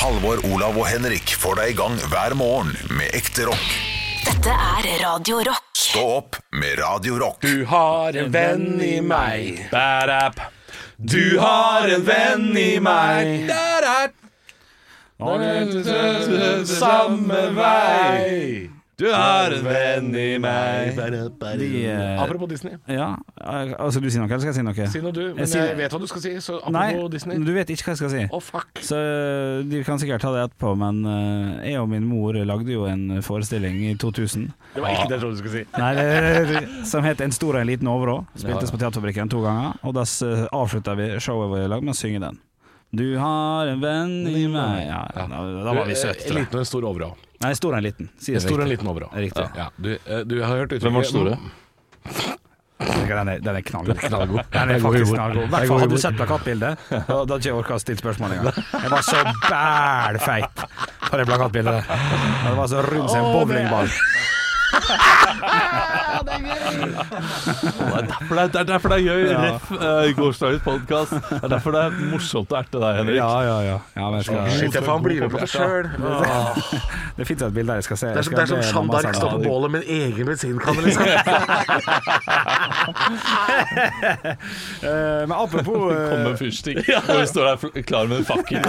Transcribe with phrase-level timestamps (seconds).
[0.00, 3.66] Halvor, Olav og Henrik får deg i gang hver morgen med ekte rock.
[4.24, 5.66] Dette er Radio Rock.
[5.76, 7.44] Stå opp med Radio Rock.
[7.44, 9.66] Du har en venn i meg.
[9.68, 10.40] Badap.
[10.96, 13.44] Du har en venn i meg.
[13.52, 14.08] Der er
[16.64, 18.79] samme vei.
[19.00, 20.94] Du har en venn i meg.
[21.58, 22.74] De, eh, Apropos Disney.
[22.86, 24.88] ja, altså du sier noe, eller skal jeg si noe?
[24.92, 26.32] Si noe du, men Jeg sier- jeg vet hva du skal si.
[26.44, 27.38] Så Nei, apropos Disney.
[27.38, 28.24] du vet ikke hva jeg skal si.
[28.28, 28.82] Å, fuck.
[28.84, 32.68] Så eh, De kan sikkert ta det etterpå, men eh, jeg og min mor lagde
[32.76, 35.64] jo en forestilling i 2000 Det var ikke det jeg trodde du skulle si.
[35.78, 38.26] Nei, det, som het 'En stor og en liten overå'.
[38.36, 39.78] Spiltes på Teaterfabrikken to ganger.
[39.82, 40.22] Og da s-
[40.52, 42.38] avslutta vi showet vårt i lag med å synge den.
[42.92, 46.36] Du har en venn i meg Ja, ja da, da var vi søte, En tror
[46.36, 46.44] jeg.
[46.44, 47.14] liten og en stor overå.
[47.40, 48.10] Nei, stor og en liten.
[48.20, 48.78] Si det stor og en riktig.
[48.84, 49.08] liten overå.
[49.16, 49.46] Riktig.
[49.56, 51.38] Ja, du, eh, du har hørt uttrykket Hvem var den store?
[52.80, 53.98] Den er, den er knallgod.
[54.00, 54.40] Knallgod.
[54.52, 55.42] Den er i faktisk knallgod.
[55.44, 58.00] I hvert fall hadde du sett plakatbildet, da da hadde ikke jeg orka å stille
[58.00, 58.60] spørsmål engang.
[58.84, 60.62] Jeg var så bælfeit
[61.10, 62.06] på det plakatbildet der.
[62.46, 63.92] Det var så rund som en bowlingball.
[66.20, 66.32] Det
[67.96, 69.22] er derfor det er, det er, derfor det er gøy.
[69.30, 69.40] Ja.
[69.44, 69.78] Ref uh,
[70.16, 71.12] gårsdagens podkast.
[71.30, 73.16] Det er derfor det er morsomt å erte deg, Henrik.
[73.18, 73.76] Ja, ja, ja.
[73.96, 75.88] ja men jeg skal, Shit, jeg får bli med på det sjøl.
[77.16, 78.06] det fins et bilde der jeg skal se.
[78.14, 80.80] Det er som, det er som Jeanne d'Arc står på bålet med en egen bensinkanne,
[80.86, 81.04] liksom.
[84.80, 88.60] Eh, Men apropos Kommer Kom med fyrstikk, og vi står der klar med en fakkel.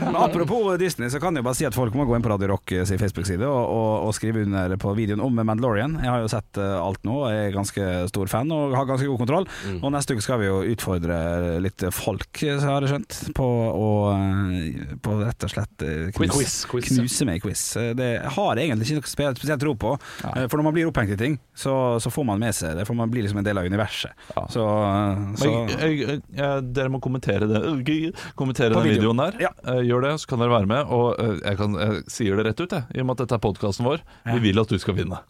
[0.00, 2.52] Men apropos Disney, så kan jeg bare si at folk må gå inn på Radio
[2.54, 5.98] Rock eh, sin Facebook-side og, og, og skrive under på videoen om Mandalorian.
[6.02, 8.88] Jeg har jo sett eh, alt nå, og jeg er ganske stor fan og har
[8.88, 9.48] ganske god kontroll.
[9.80, 11.18] Og neste uke skal vi jo utfordre
[11.62, 16.34] litt folk, eh, så har jeg skjønt, på å eh, på rett og slett knus,
[16.36, 17.02] Quiz, quiz, ja.
[17.02, 17.64] knuse meg i quiz.
[17.98, 19.96] Det har jeg egentlig ikke noe spesielt tro på,
[20.32, 22.84] eh, for når man blir opphengt i ting, så, så får man med seg det,
[22.88, 24.12] for man blir liksom en del av universet.
[24.52, 27.62] Så, eh, så Men, jeg, eh, eh, dere må kommentere det
[28.40, 29.00] Kommentere den video.
[29.00, 29.38] videoen der.
[29.46, 29.52] Ja.
[29.86, 30.92] Gjør det, så kan dere være med.
[30.92, 33.42] Og jeg, kan, jeg sier det rett ut, jeg, i og med at dette er
[33.42, 34.04] podkasten vår.
[34.28, 35.20] Vi vil at du skal vinne.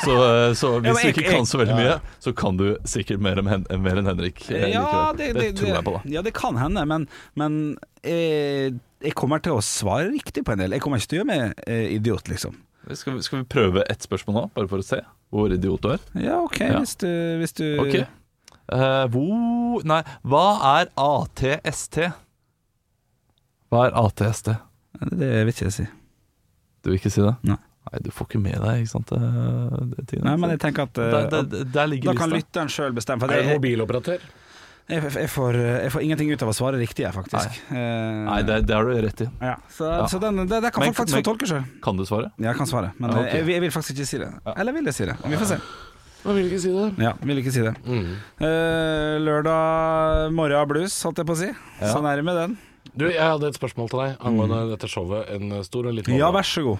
[0.00, 0.14] Så,
[0.56, 3.40] så hvis Ja, hvis du ikke kan så veldig mye, så kan du sikkert mer,
[3.40, 4.42] enn mer enn Henrik.
[4.48, 6.00] eh, Ja, det, det, det, tror jeg på, da.
[6.08, 7.04] Ja, det kan hende, men,
[7.36, 7.60] men
[8.00, 10.76] jeg, jeg kommer til å svare riktig på en del.
[10.76, 12.56] Jeg kommer ikke til å gjøre meg eh, idiot, liksom.
[12.96, 15.92] Skal vi, skal vi prøve ett spørsmål nå, bare for å se hvor idiot du
[15.92, 16.00] er?
[16.24, 17.10] Ja, OK, hvis du,
[17.42, 18.08] hvis du okay.
[18.70, 20.44] Uh, hvor Nei, hva
[20.78, 22.00] er ATST?
[23.70, 24.52] Hva er ATST?
[25.10, 25.86] Det vil ikke jeg si.
[26.80, 27.34] Du vil ikke si det?
[27.46, 27.58] Nei.
[27.92, 29.08] Nei, du får ikke med deg, ikke sant?
[29.10, 29.20] Det,
[29.96, 30.24] det, tiden.
[30.28, 33.20] Nei, men jeg tenker at eh, der, der, der Da Da kan lytteren sjøl bestemme.
[33.24, 34.20] For Er det, du jeg, mobiloperatør?
[34.90, 37.58] jeg, jeg, får, jeg får ingenting ut av å svare riktig, jeg, faktisk.
[37.70, 39.28] Eh, Nei, det, det har du rett i.
[39.42, 39.56] ja.
[39.70, 40.06] Så, Ja.
[40.10, 41.64] så den, det, det kan Men- folk faktisk men- få tolke sjøl.
[41.82, 42.30] Kan du svare?
[42.38, 43.26] Jeg kan svare, men Ja, ok.
[43.26, 44.30] eh, jeg, jeg vil faktisk ikke si det.
[44.56, 45.16] Eller vil jeg si det?
[45.26, 45.60] Vi får se.
[46.24, 46.88] Man vil ikke si det.
[47.00, 47.74] Ja, vil ikke si det.
[48.44, 51.50] Eh, lørdag morgen blues, holdt jeg på å si.
[51.80, 52.58] Så nærme den.
[52.94, 55.28] Du, jeg hadde et spørsmål til deg angående dette showet.
[55.36, 56.78] En stor og liten Ja, vær så god.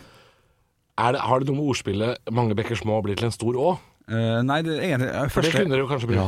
[1.00, 3.76] Er det, har det noe med ordspillet 'mange bekker små blir til en stor å'?
[4.10, 6.18] Eh, nei, det, egentlig, eh, For det kunne det jo kanskje bli.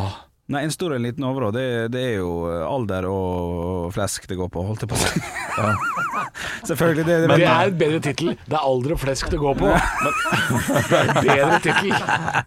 [0.52, 4.28] nei, en stor og en liten overå, det, det er jo eh, alder og flesk
[4.30, 5.22] det går på, holdt jeg på å si.
[6.70, 7.04] Selvfølgelig.
[7.04, 8.36] Det, det, Men det er en bedre tittel.
[8.46, 9.66] Det er alder og flesk det går på.
[10.04, 10.12] Men
[10.88, 11.96] det er en bedre tittel.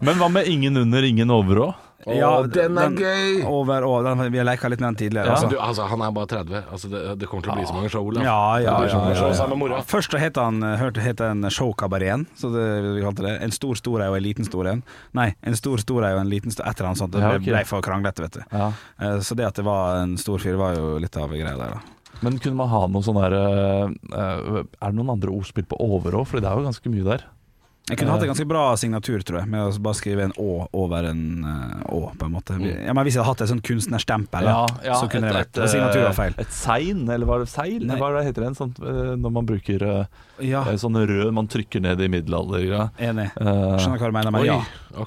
[0.00, 1.62] Men hva med ingen under, ingen over
[2.04, 2.12] òg?
[2.18, 3.38] Ja, Å, den er gøy!
[3.48, 5.30] Over, over, den, vi har leka litt med den tidligere.
[5.30, 5.36] Ja.
[5.38, 6.60] Altså, du, altså, han er bare 30.
[6.76, 8.26] Altså, det, det kommer til å bli så mange show, Olav.
[8.26, 9.80] Ja, ja, ja, ja, ja.
[9.88, 13.34] Først het han hørte het den showkabareten, så det vi kalte det.
[13.46, 14.84] En stor stor ei og en liten stor en.
[15.16, 17.14] Nei, en stor stor ei og en liten stor Et eller annet sånt.
[17.16, 18.42] Det ble, ble for kranglete, vet du.
[18.52, 18.70] Ja.
[19.00, 21.76] Eh, Så det at det var en stor fyr, var jo litt av greia der,
[21.78, 21.96] da.
[22.24, 25.76] Men kunne man ha noe sånn der eh, eh, Er det noen andre ordspill på
[25.84, 26.28] over òg?
[26.30, 27.26] For det er jo ganske mye der.
[27.86, 30.54] Jeg kunne hatt en ganske bra signatur, tror jeg, med å bare skrive en Å
[30.74, 32.56] over en eh, Å, på en måte.
[32.58, 34.64] Ja, men hvis jeg hadde hatt et sånn kunstnerstempel, da,
[34.98, 36.34] så kunne det vært et, og Signatur var feil.
[36.42, 37.84] Et sein, eller hva er det seil?
[37.86, 37.98] Nei.
[38.00, 38.50] Hva er det heter det?
[38.58, 42.64] Sånt, eh, når man bruker eh, Ja, sånne sånn rød man trykker ned i middelalder.
[42.66, 42.88] Ja.
[42.98, 43.28] enig.
[43.38, 44.56] Eh, Skjønner hva du mener, men ja.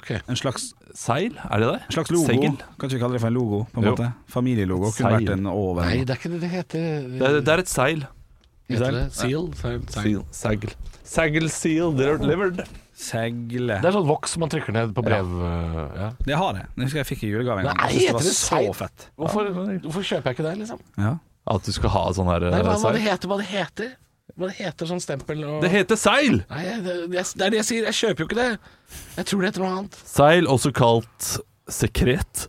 [0.00, 0.22] Okay.
[0.30, 1.82] En slags, seil, er det det?
[1.84, 2.30] en slags logo.
[2.30, 2.54] Segl?
[2.78, 3.92] Kan ikke vi kalle det for en logo, på en Jo.
[3.92, 4.08] måte?
[4.32, 5.18] Familielogo kunne Seil.
[5.20, 6.88] vært en Å over Nei, det er ikke det det heter.
[7.20, 8.06] Det det er et seil.
[8.76, 9.48] Heter det seal?
[9.60, 10.04] Seil, seil.
[10.04, 10.22] Seal.
[10.42, 10.76] Segl.
[11.10, 12.62] Segl seal delivered.
[13.00, 13.78] Segle.
[13.80, 15.30] Det er sånn voks man trykker ned på brev.
[15.40, 15.86] Ja.
[15.96, 16.10] Ja.
[16.26, 16.68] Det har jeg.
[16.76, 17.80] Det husker jeg fikk i julegave en gang.
[17.80, 19.08] Nei, det var det så fett.
[19.16, 19.48] Hvorfor,
[19.86, 20.82] hvorfor kjøper jeg ikke det, liksom?
[21.00, 21.14] Ja.
[21.50, 23.94] At du skal ha sånn her eh, Nei, hva, hva det heter, hva det heter?
[24.36, 26.42] Hva det heter sånn stempel og Det heter seil!
[26.52, 27.88] Nei, det, det er det jeg sier.
[27.88, 28.50] Jeg kjøper jo ikke det.
[29.16, 29.98] Jeg tror det heter noe annet.
[30.12, 31.30] Seil, også kalt
[31.70, 32.46] sekret,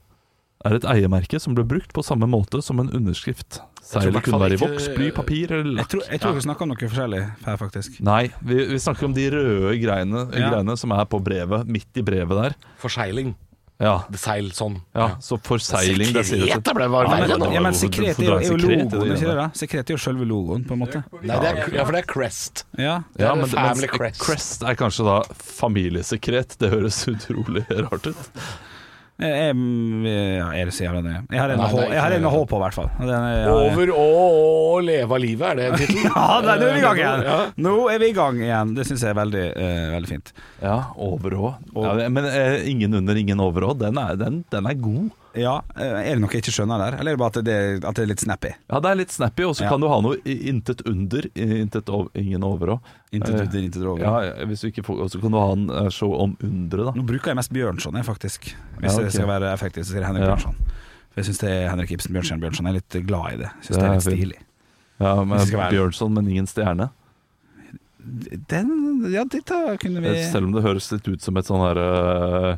[0.65, 3.59] er et eiemerke som ble brukt på samme måte som en underskrift.
[3.81, 5.89] Seilet kunne være i voks, bly, papir eller Jeg lakk.
[5.91, 7.99] tror, jeg tror vi snakker om noe forskjellig her, faktisk.
[8.05, 10.51] Nei, vi, vi snakker om de røde greiene, Ja.
[10.53, 12.55] greiene som er på brevet, midt i brevet der.
[12.79, 13.33] Forsegling.
[13.81, 14.03] Ja.
[14.13, 14.75] Det seil sånn.
[14.93, 17.47] ja, så forseiling det sier Sekret, ble bare Ja, verre nå.
[17.51, 19.35] ja, men sekret er jo, er jo logoen, ikke det?
[19.39, 19.47] da?
[19.57, 21.01] Sekret er jo selve logoen, på en måte.
[21.23, 22.61] Nei, det er, ja, for det er Crest.
[22.77, 22.99] Ja.
[23.17, 24.21] Ja, men, Family men Crest.
[24.21, 26.53] Crest er kanskje da familiesekret.
[26.61, 28.29] Det høres utrolig rart ut.
[29.21, 31.19] Jeg, er nøye?
[31.29, 32.33] Jeg har jeg har ikke en med det.
[32.33, 32.89] H på, i hvert fall.
[32.99, 33.53] Den er- ja.
[33.53, 36.01] Over å leve av livet, er det en tittel?
[36.11, 37.25] Ja, nå er vi i gang igjen!
[37.29, 37.39] Ja.
[37.67, 38.75] Nå er vi i gang igjen.
[38.77, 40.33] Det syns jeg er veldig, uh, veldig fint.
[40.63, 41.53] Ja, overå.
[41.75, 43.75] Ja, men uh, ingen under, ingen overå.
[43.77, 45.09] Den er, den, den er god.
[45.37, 47.83] Ja, eh, Er det noe jeg ikke skjønner der, eller er det bare at det,
[47.87, 48.49] at det er litt snappy?
[48.69, 49.69] Ja, det er litt snappy, og så Ja.
[49.69, 52.79] kan du ha noe intet under, intet ov ingen over
[53.11, 53.99] Intet under, ut, intet over.
[54.03, 56.35] Ja, ja, hvis du ikke får, og så kan du ha en eh, show om
[56.43, 56.91] underet, da.
[56.99, 58.41] Nå bruker jeg mest Bjørnson, jeg, faktisk.
[58.79, 59.03] Hvis Ja, okay.
[59.03, 60.35] jeg skal være effektiv, så sier jeg Henrik Ja.
[60.35, 60.55] Bjørnson.
[61.11, 61.41] For jeg syns
[61.71, 63.49] Henrik Ibsen Bjørnson Bjørnson er litt glad i det.
[63.59, 64.39] Jeg synes Det det er litt stilig.
[64.99, 66.89] Ja, men Bjørnson, men ingen stjerne.
[68.47, 71.77] Den Ja, dette kunne vi Selv om det høres litt ut som et sånn her
[71.77, 72.57] uh,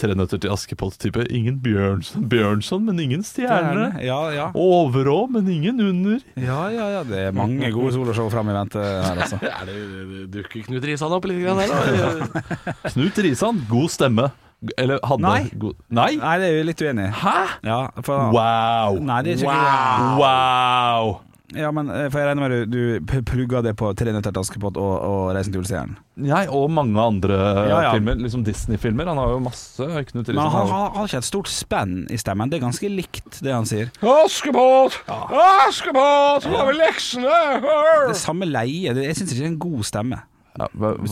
[0.00, 1.22] Tre nøtter til Askepott-type.
[1.30, 3.92] Ingen Bjørnson, Bjørnson, men ingen stjerne.
[4.02, 4.48] Ja, ja.
[4.58, 6.18] Overå, men ingen under.
[6.36, 7.02] ja, ja, ja.
[7.06, 9.38] Det er mange gode soloshow fram i vente her, altså.
[9.60, 12.44] Er det, dukker Knut Risan opp litt grann her, da?
[12.92, 14.30] Knut Risan, god stemme.
[14.76, 15.48] Eller hadde Nei.
[15.56, 16.10] God, nei?
[16.20, 17.12] Nei, det er vi litt uenig i.
[17.22, 17.36] Hæ?
[17.64, 18.98] Ja, for, Wow.
[19.00, 20.18] Nei, det er ikke wow.
[20.20, 21.12] wow.
[21.56, 24.42] Ja, men eh, for jeg regner med du, du plugga det på Tre nøtter til
[24.44, 25.96] Askepott og, og Reisen til julestjernen.
[26.28, 27.36] Jeg og mange andre
[27.66, 27.92] Ja, ja.
[27.94, 28.18] filmer.
[28.20, 29.08] Liksom Disney-filmer.
[29.10, 29.88] Han har jo masse.
[30.10, 32.50] Knut Men han har ikke et stort spenn i stemmen.
[32.52, 33.90] Det er ganske likt det han sier.
[34.04, 35.00] Askepott!
[35.08, 36.46] Askepott!
[36.50, 37.38] Hva med leksene?
[37.64, 38.92] Det er samme leie.
[38.94, 40.20] Jeg syns ikke det er en god stemme.
[40.60, 40.66] Ja,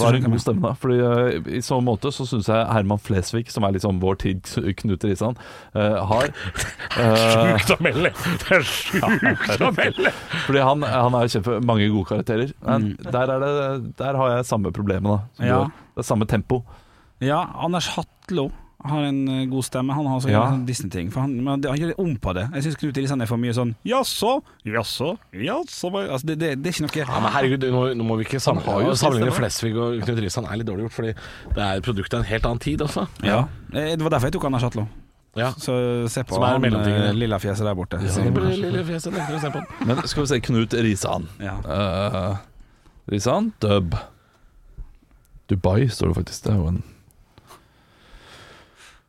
[0.09, 0.75] er en god stemme, da?
[0.79, 4.59] Fordi uh, I så måte så syns jeg Herman Flesvig, som er liksom vår tids
[4.83, 5.39] Knut Risan,
[5.77, 6.29] uh, har
[7.00, 8.12] uh, Sjukt å melde!
[8.45, 10.15] Det er sjukt å melde!
[10.45, 12.55] Fordi han, han er jo kjent for mange gode karakterer.
[12.67, 13.53] Men der, er det,
[14.00, 15.43] der har jeg samme problemet, da.
[15.43, 15.49] Mm.
[15.49, 15.61] Ja.
[15.94, 16.62] Det er samme tempo.
[17.25, 18.51] Ja, Anders Hatlo
[18.85, 19.95] har en eh, god stemme.
[19.95, 20.43] Han har også Ja.
[20.47, 21.11] en sånn Disney-ting.
[21.11, 22.49] For han, men han gjør litt om på det.
[22.55, 26.71] Jeg syns Knut Risan er for mye sånn jaså, jaså, jaså altså, det, det, det
[26.71, 29.35] er ikke noe Ja, men herregud, nå, nå må vi ikke sammenligne, sammenligne.
[29.35, 30.47] Flesvig og Knut Risan.
[30.47, 31.13] er litt dårlig gjort, fordi
[31.57, 33.09] det er produktet av en helt annen tid også.
[33.27, 33.45] Ja.
[33.73, 33.97] ja.
[33.97, 34.87] Det var derfor jeg tok Anders Hatlo.
[35.39, 35.53] Ja.
[35.59, 37.99] Så se på Som er han eh, lilla fjeset der borte.
[38.01, 39.63] Se Som- på det lille fjeset, nekter se på.
[39.87, 41.29] Men skal vi se Knut Risan.
[41.43, 41.59] Ja.
[41.67, 42.37] Uh,
[43.11, 43.95] Risan, dub.
[45.49, 46.45] Dubai står det faktisk.
[46.45, 46.83] Det er jo en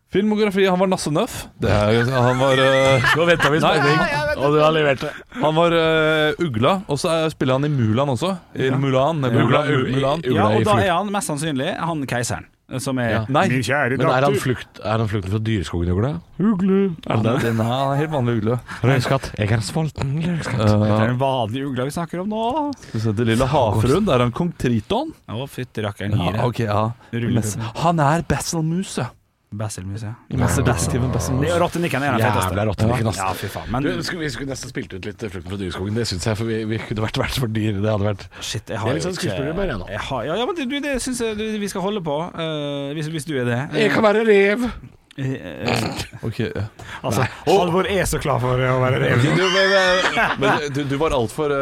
[0.10, 0.66] Filmografi.
[0.66, 1.36] Han var Nasse Nøff.
[1.62, 4.00] Det er, han var eh, Nå venta vi i spenning,
[4.42, 5.12] og du har levert det.
[5.38, 8.32] Han var uh, Ugla, og så er- spiller han i Mulan også.
[8.58, 10.24] I Mulan, eller Ugla- Mulan, Mulan.
[10.26, 12.48] Ugla ja, og da er han mest sannsynlig han keiseren.
[12.78, 13.20] Som er Ja.
[13.34, 16.12] Nei, Min kjære Men er han, flukt, er han flukten fra dyreskogen, Ugle?
[16.38, 16.82] Ugle.
[17.10, 18.60] er, den er han er helt vanlig ugle.
[18.86, 19.32] Røyskatt.
[19.40, 20.62] Jeg er sulten, røyskatt.
[20.62, 22.44] Det er Uh, en vanlig ugle vi snakker om nå.
[22.78, 24.06] skal vi se til Lille havfruen.
[24.06, 25.14] Der er han kong Triton.
[25.34, 26.14] Å, fytti rakkeren.
[26.14, 27.72] Ja, okay, ok, ja.
[27.82, 29.10] Han er Basil-mus, ja.
[29.50, 30.14] Basil-museet.
[30.30, 32.52] Det er Rottenikken er den feteste.
[32.54, 33.18] Jævla rottenikken, ass.
[33.18, 33.72] Ja, fy faen.
[33.74, 36.38] Men Du, skulle, vi skulle nesten spilt ut litt Flukten fra dyreskogen, det syns jeg.
[36.38, 37.80] For vi, vi kunne vært verdt for dyr.
[37.82, 39.90] Det hadde vært shit, jeg har er litt jo sånn skuespiller jeg nå.
[39.90, 42.94] jeg har, ja, ja, men du, det syns jeg du- vi skal holde på, eh,
[42.94, 43.60] hvis, hvis du er det.
[43.74, 44.70] Jeg kan være rev.
[45.20, 45.36] Eh,
[45.68, 46.66] eh, Ok, ja.
[47.04, 49.24] altså, Halvor er så klar for å være rev.
[49.24, 51.54] Du, men, men du, du var altfor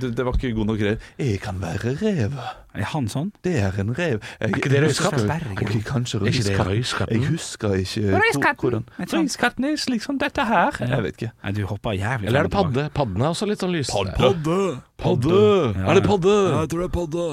[0.00, 1.06] Det var ikke god nok rev.
[1.18, 2.36] Jeg kan være rev.
[2.70, 3.32] Er han sånn?
[3.42, 4.20] Det er en rev.
[4.38, 5.24] Jeg, ikke det røyskatt?
[5.56, 7.16] Ok, kanskje Er røyskatten?
[7.16, 8.84] Jeg husker ikke røyskatten.
[9.00, 10.78] Røyskatten er slik som dette her.
[10.84, 11.32] Jeg vet ikke.
[11.42, 12.86] Nei, du hopper jævlig Eller er det padde?
[12.94, 13.90] Padden er også litt sånn lys.
[13.90, 14.60] Padde.
[15.00, 15.40] Padde.
[15.74, 16.60] Ja, Er det ja.
[16.60, 17.26] Jeg tror det er padde.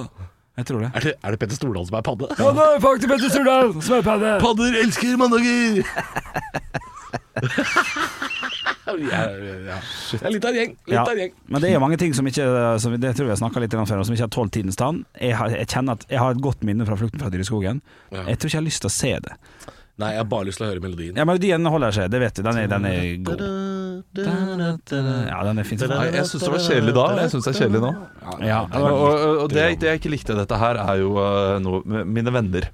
[0.58, 0.90] Jeg tror det.
[0.98, 2.28] Er det, er det Petter Stordalen som er padde?
[2.34, 4.32] det er faktisk Petter Stordalen som er padde.
[4.42, 5.84] Padder elsker mandager!
[8.88, 9.78] Ja, ja.
[10.12, 10.72] Det er litt av en gjeng.
[10.88, 11.02] Litt Ja.
[11.04, 11.34] av en gjeng.
[11.52, 12.46] Men det er jo mange ting som ikke
[12.80, 15.06] som Det tror jeg snakka litt om før, som ikke har tålt tidens tann.
[15.20, 17.82] Jeg, har- jeg kjenner at jeg har et godt minne fra Flukten fra dyreskogen.
[18.12, 18.24] Ja.
[18.28, 19.34] Jeg tror ikke jeg har lyst til å se det.
[19.98, 21.16] Nei, jeg har bare lyst til å høre melodien.
[21.18, 22.44] Ja, Melodien holder seg, det vet du.
[22.44, 23.40] Den er, den er god.
[25.30, 25.80] Ja, den er fin.
[25.92, 27.06] Nei, jeg syns det var kjedelig da.
[27.22, 27.94] Jeg syns det er kjedelig nå.
[28.46, 31.82] Ja, Og, og, og det, det jeg ikke likte dette her, er jo uh, noe
[31.86, 32.70] med mine venner.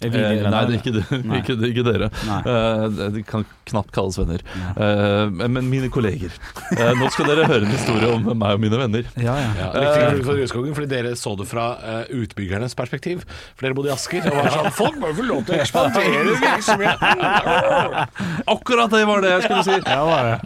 [0.00, 0.10] Eh,
[0.48, 1.38] nei, det er ikke, det, Nei.
[1.42, 2.08] ikke, det, ikke dere.
[2.40, 2.84] Eh,
[3.16, 4.40] de kan knapt kalles venner.
[4.74, 6.32] Eh, men mine kolleger.
[6.76, 9.04] Eh, nå skal dere høre en historie om meg og mine venner.
[9.20, 9.50] Ja, ja.
[9.60, 13.22] Ja, fra Rødskogen fordi dere så det fra eh, utbyggernes perspektiv.
[13.54, 15.60] For dere bodde i Asker og var sånn Folk må jo få lov til å
[15.60, 17.24] ekspandere virksomheten!
[18.50, 19.76] Akkurat det var det jeg skulle si!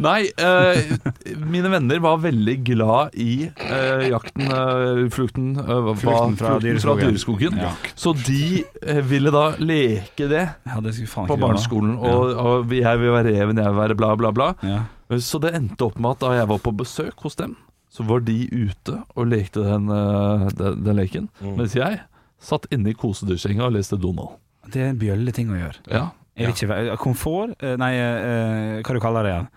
[0.05, 6.57] Nei, eh, mine venner var veldig glad i eh, jakten, eh, flukten, eh, Flukten fra
[6.63, 7.15] dyreskogen.
[7.15, 7.59] dyreskogen.
[7.63, 7.73] Ja.
[7.95, 11.97] Så de eh, ville da leke det ja det faen på barneskolen.
[11.99, 14.49] Og, og jeg vil være reven, jeg vil være bla, bla, bla.
[14.63, 14.83] Ja.
[15.21, 17.57] Så det endte opp med at da jeg var på besøk hos dem,
[17.93, 21.29] så var de ute og lekte den, eh, den, den leken.
[21.45, 22.01] Mens jeg
[22.43, 24.35] satt inne i kosedyrsenga og leste Donald.
[24.73, 25.79] Det er en bjølle ting å gjøre.
[25.93, 27.53] Ja, Jeg vil ikke Komfort?
[27.63, 29.49] Eh, Nei, eh, hva du kaller det igjen?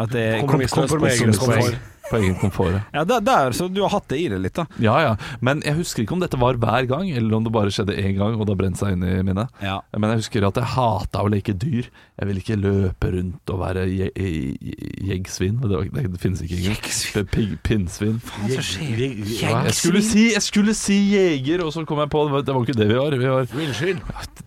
[0.00, 1.38] At det er kom- Kompromissløs kompromisspoeng.
[1.38, 1.78] komfort.
[2.10, 2.80] På egen komfort.
[2.92, 3.04] ja.
[3.06, 4.64] det, det er, så du har hatt det i det litt, da.
[4.82, 5.12] Ja ja.
[5.40, 8.16] Men jeg husker ikke om dette var hver gang, eller om det bare skjedde én
[8.18, 9.48] gang og da brente seg inn i minnet.
[9.62, 9.78] Ja.
[9.96, 11.86] Men jeg husker at jeg hata å leke dyr.
[12.20, 15.60] Jeg ville ikke løpe rundt og være je- je- jeggsvin.
[15.62, 17.60] Det, det, det finnes ikke engang.
[17.64, 18.18] Pinnsvin.
[18.48, 22.54] Jeg skulle, si, jeg skulle si jeger, og så kom jeg på det var- det
[22.54, 23.16] var ikke det vi var.
[23.16, 23.46] Vi var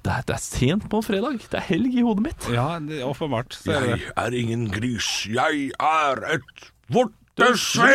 [0.03, 1.39] det, er, det er sent på en fredag.
[1.49, 2.49] Det er helg i hodet mitt.
[2.53, 2.77] Ja,
[3.07, 3.57] åpenbart.
[3.65, 4.39] Jeg er det det.
[4.43, 6.71] ingen gris, jeg er et
[7.37, 7.89] vortesvin!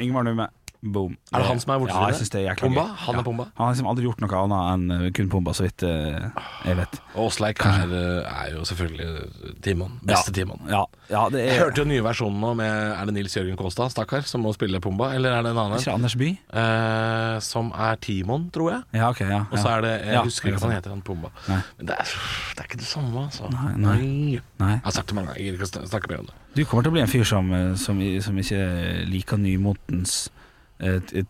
[0.00, 0.48] Ingvar Numme.
[0.82, 1.12] Boom.
[1.30, 2.02] Er det han som er vortesvinet?
[2.02, 2.82] Ja, jeg synes det er jækla Pumba?
[2.82, 2.94] gøy.
[3.06, 3.22] Han er Ja.
[3.22, 3.44] Pumba?
[3.54, 6.24] Han har liksom aldri gjort noe annet enn eh, kun Pumba, så vidt eh,
[6.66, 6.96] jeg vet.
[7.14, 7.92] Og Åsleik er,
[8.26, 9.92] er jo selvfølgelig Timon.
[10.02, 10.58] Beste Timon.
[10.66, 10.80] Ja,
[11.12, 13.92] ja det Jeg er hørte jo nye versjonen nå med Er det Nils Jørgen Kåstad,
[13.94, 15.12] stakkar, som må spille Pumba?
[15.14, 15.78] Eller er det en annen?
[15.78, 16.32] Ikke Anders By?
[16.50, 18.82] Eh, som er Timon, tror jeg.
[18.98, 19.40] Ja, ok, ja.
[19.52, 21.30] Og så er det Jeg Ja, husker ikke hva han heter, han Pumba.
[21.46, 21.62] Nei.
[21.78, 22.12] Men det er,
[22.56, 23.46] det er ikke det samme, altså.
[23.54, 24.42] Nei, nei.
[24.58, 24.74] Nei.
[24.80, 26.34] Jeg har sagt det mange ganger, jeg gidder ikke snakke mer om det.
[26.58, 28.62] Du kommer til å bli en fyr som, eh, som, som ikke
[29.08, 30.38] liker nymotens eh,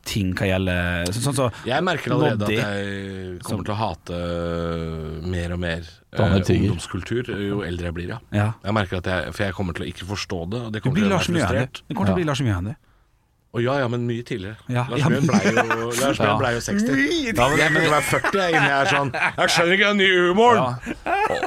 [0.09, 2.57] ting hva gjelder så- Sånn så Jeg merker allerede Noddy.
[2.57, 7.95] at jeg kommer til å hate øh, mer og mer øh, ungdomskultur jo eldre jeg
[7.95, 8.19] blir, ja.
[8.33, 8.47] Ja.
[8.65, 10.89] Jeg merker at jeg, For jeg kommer til å ikke forstå det, og det Du
[10.89, 11.73] kommer blir til å Lars Mjøen, frustrert.
[11.73, 11.83] du.
[11.89, 12.73] Du kommer til å bli Lars Mjøen,
[13.53, 14.57] Å oh, ja, ja, men mye tidligere.
[14.73, 16.37] Ja, Lars Bjørn blei ble jo, Lars Ja.
[16.41, 16.87] Ble jo 60.
[17.29, 20.23] jeg kommer jeg være 40 jeg, innen jeg er sånn Jeg skjønner ikke den nye
[20.31, 20.63] humoren!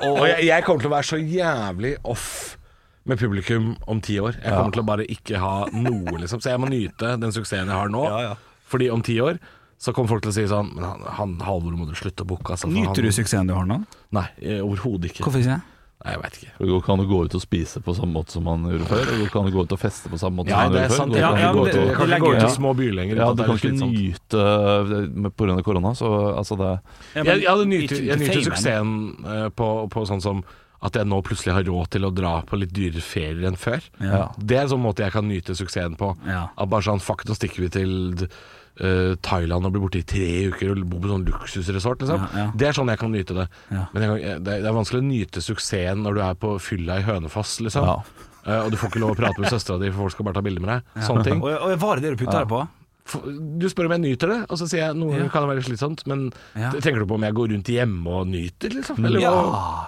[0.05, 2.57] Og, og jeg, jeg kommer til å være så jævlig off
[3.05, 4.39] med publikum om ti år.
[4.41, 6.41] Jeg kommer til å bare ikke ha noe, liksom.
[6.41, 8.01] Så jeg må nyte den suksessen jeg har nå.
[8.09, 8.63] Ja, ja.
[8.71, 9.37] Fordi om ti år
[9.77, 12.29] så kommer folk til å si sånn Men han, han Halvor må du slutte å
[12.29, 12.69] booke, altså.
[12.71, 13.81] Nyter Nyter du suksessen du har nå?
[14.15, 15.25] Nei, eh, overhodet ikke.
[15.27, 15.59] Hvorfor ikke?
[16.05, 16.49] Nei, jeg vet ikke.
[16.59, 18.87] Det går ikke an å gå ut og spise på samme måte som man gjorde
[18.89, 19.05] før.
[19.07, 20.75] Det går ikke an å gå ut og feste på samme måte Ja, som man
[20.75, 20.97] er gjorde før.
[20.99, 21.13] sant.
[21.15, 23.21] Det ikke ja, det, ut jeg kan ikke gå ut til små byer lenger.
[23.21, 24.43] Ja, du kan ikke nyte
[24.89, 25.31] pga.
[25.31, 26.71] på grunn av korona, så altså det
[27.15, 28.93] Ja, Jeg, jeg, nyter, jeg nyter suksessen
[29.25, 30.45] eh, på, på sånn som
[30.85, 33.85] at jeg nå plutselig har råd til å dra på litt dyrere ferier enn før.
[34.03, 34.27] Ja.
[34.37, 36.11] Det er en sånn måte jeg kan nyte suksessen på.
[36.29, 36.47] Ja.
[36.53, 40.29] At bare sånn, fuck, nå stikker vi til uh, Thailand og blir borte i tre
[40.51, 42.21] uker og bor på sånn luksusresort, liksom.
[42.27, 42.47] Ja, ja.
[42.53, 43.49] Det er sånn jeg kan nyte det.
[43.73, 43.87] Ja.
[43.95, 47.01] Men jeg, det, er, det er vanskelig å nyte suksessen når du er på fylla
[47.01, 47.89] i Hønefoss, liksom.
[47.89, 48.31] Ja.
[48.45, 50.37] Eh, og du får ikke lov å prate med søstera di, for folk skal bare
[50.37, 51.05] ta bilde med deg.
[51.07, 51.41] Sånne ting.
[51.45, 52.61] Og, og var det det du putta det på?
[53.05, 55.25] Du spør om jeg nyter det, og så sier jeg noen ja.
[55.29, 56.71] kan det være slitsomt, men Ja.
[56.73, 58.97] tenker du på om jeg går rundt hjemme og nyter, liksom?
[59.05, 59.33] Eller Ja.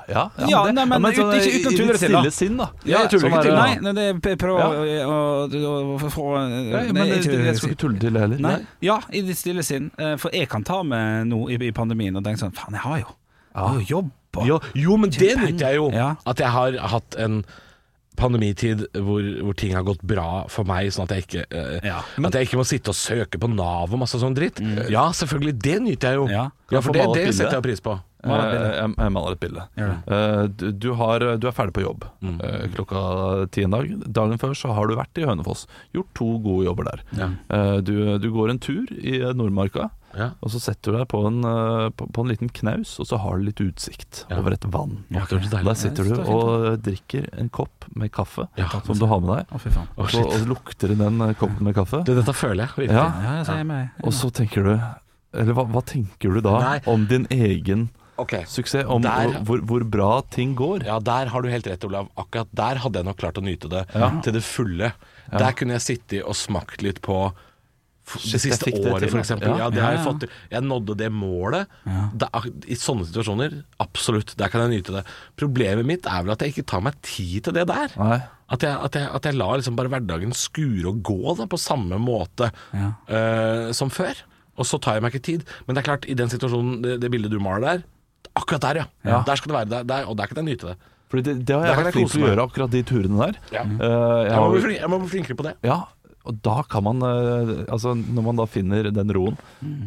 [0.08, 2.20] Ja, Ja, nei, men men uten- ikke- uten å tulle det til, da.
[2.22, 2.68] stille sinn, da.
[2.86, 3.52] Ja, jeg tuller ikke til.
[3.52, 3.82] det.
[3.82, 4.68] Nei, nei, det prøv Ja.
[4.70, 6.28] å, å, å, å få
[6.72, 7.24] Ja, men jeg
[7.58, 8.38] skal ikke tulle til det heller.
[8.40, 8.68] Nei.
[8.82, 9.90] Ja, i ditt stille sinn.
[9.98, 12.82] Eh, For jeg kan ta med noe i, i pandemien og tenke sånn Faen, jeg
[12.82, 13.08] har jo,
[13.56, 14.12] jeg har jo jobb.
[14.38, 15.90] og- Jo, jo, men det nyter jeg jo.
[15.92, 16.16] Ja.
[16.28, 17.44] At jeg har hatt en
[18.18, 22.02] pandemitid hvor, hvor ting har gått bra for meg, sånn at jeg ikke uh, Ja.
[22.02, 24.62] At jeg ikke må sitte og søke på Nav og masse sånn dritt.
[24.92, 26.28] Ja, selvfølgelig, det nyter jeg jo.
[26.32, 26.48] Ja.
[26.74, 27.96] Ja, for det, det setter jeg pris på.
[28.24, 28.32] Eh.
[28.34, 29.64] Jeg, jeg maler et bilde.
[29.78, 29.90] Ja.
[30.08, 32.40] Eh, Du, du, har, du er ferdig på jobb Mm.
[32.44, 33.92] eh, klokka ti en dag.
[34.12, 35.68] Dagen før så har du vært i Hønefoss.
[35.94, 37.04] Gjort to gode jobber der.
[37.20, 37.30] Ja.
[37.82, 40.32] Du, du går en tur i Nordmarka, Ja.
[40.42, 41.42] og så setter du deg på en,
[41.94, 45.04] på, på en liten knaus, og så har du litt utsikt over et vann.
[45.14, 48.48] Hørtes Der sitter du og drikker en kopp med kaffe
[48.88, 49.46] som du har med deg.
[49.54, 50.26] Oh, Og, shit.
[50.26, 52.02] og lukter i den koppen med kaffe.
[52.08, 53.46] Det, dette føler jeg virkelig.
[53.46, 54.74] Så og så tenker du
[55.38, 56.80] Eller hva, hva tenker du da Nei.
[56.88, 58.34] om din egen Ok.
[58.48, 58.86] suksess?
[58.90, 60.84] Om Der- hvor, hvor bra ting går?
[60.86, 62.10] Ja, der har du helt rett, Olav.
[62.18, 64.10] Akkurat der hadde jeg nok klart å nyte det Ja.
[64.22, 64.94] til det fulle.
[65.32, 67.34] Der kunne jeg sittet og smakt litt på
[68.08, 69.50] det siste året, eksempel.
[69.52, 69.58] Ja.
[69.66, 70.30] Ja, det Ja, har jeg fått til.
[70.50, 71.68] Jeg nådde det målet.
[72.16, 72.30] Da,
[72.68, 74.34] I sånne situasjoner, absolutt.
[74.38, 75.04] Der kan jeg nyte det.
[75.36, 77.92] Problemet mitt er vel at jeg ikke tar meg tid til det der.
[78.50, 81.60] At jeg, at jeg, at jeg lar liksom bare hverdagen skure og gå da, på
[81.60, 82.94] samme måte Ja.
[83.10, 84.16] eh, som før.
[84.58, 85.44] Og så tar jeg meg ikke tid.
[85.68, 87.84] Men det er klart, i den situasjonen, det, det bildet du maler der,
[88.38, 88.86] akkurat der, ja.
[89.08, 89.24] Ja.
[89.28, 89.70] Der skal det være.
[89.74, 90.78] Der, der, og der kan jeg nyte det.
[91.08, 93.38] Fordi det, det har jeg vært flink til å gjøre, akkurat de turene der.
[93.56, 93.62] Ja.
[93.64, 95.54] Uh, jeg Jeg må, bli flink, jeg må bli flinkere på det.
[95.68, 95.86] ja,
[96.28, 99.38] og da kan man eh, Altså, når man da finner den roen,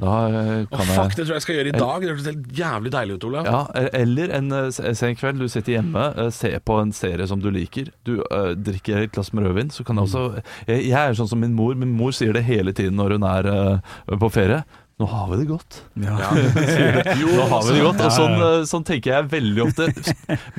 [0.00, 2.00] da eh, kan fuck, jeg det tror jeg jeg skal gjøre i dag.
[2.00, 3.50] Det hørtes jævlig deilig ut, Olav.
[3.50, 7.92] ja, Eller en sen kveld, du sitter hjemme, ser på en serie som du liker.
[8.08, 9.68] Du uh, drikker et glass med rødvin.
[9.75, 10.25] Så kan jeg også
[10.64, 11.76] jeg, jeg er sånn som min mor.
[11.76, 14.62] Min mor sier det hele tiden når hun er uh, på ferie.
[15.00, 15.78] Nå har vi det godt.
[15.97, 16.12] Ja.
[16.21, 19.87] Nå har vi det godt Og sånn, eh, sånn tenker jeg veldig ofte.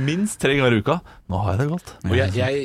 [0.02, 0.96] Minst tre ganger i uka.
[1.30, 1.92] Nå har jeg det godt.
[2.10, 2.64] Og jeg, jeg,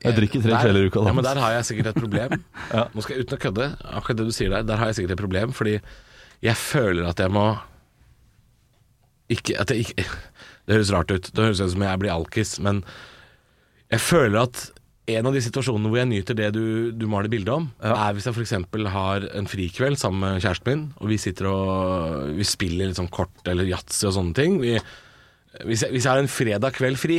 [0.00, 1.12] Jeg drikker tre kvelder i uka, da.
[1.12, 2.34] Ja, men der har jeg sikkert et problem.
[2.96, 5.14] Nå skal jeg uten å kødde, akkurat det du sier der, der har jeg sikkert
[5.14, 5.76] et problem, fordi
[6.44, 7.46] jeg føler at jeg må
[9.32, 10.04] ikke, at jeg ikke
[10.64, 11.26] Det høres rart ut.
[11.30, 12.78] Det høres ut som jeg blir alkis, men
[13.92, 14.62] jeg føler at
[15.06, 16.64] en av de situasjonene hvor jeg nyter det du,
[16.96, 18.54] du maler bilde om, er hvis jeg f.eks.
[18.94, 23.12] har en frikveld sammen med kjæresten min, og vi sitter og vi spiller litt sånn
[23.12, 24.56] kort eller yatzy og sånne ting.
[24.62, 24.78] Vi,
[25.62, 27.18] hvis jeg, hvis jeg har en fredag kveld fri,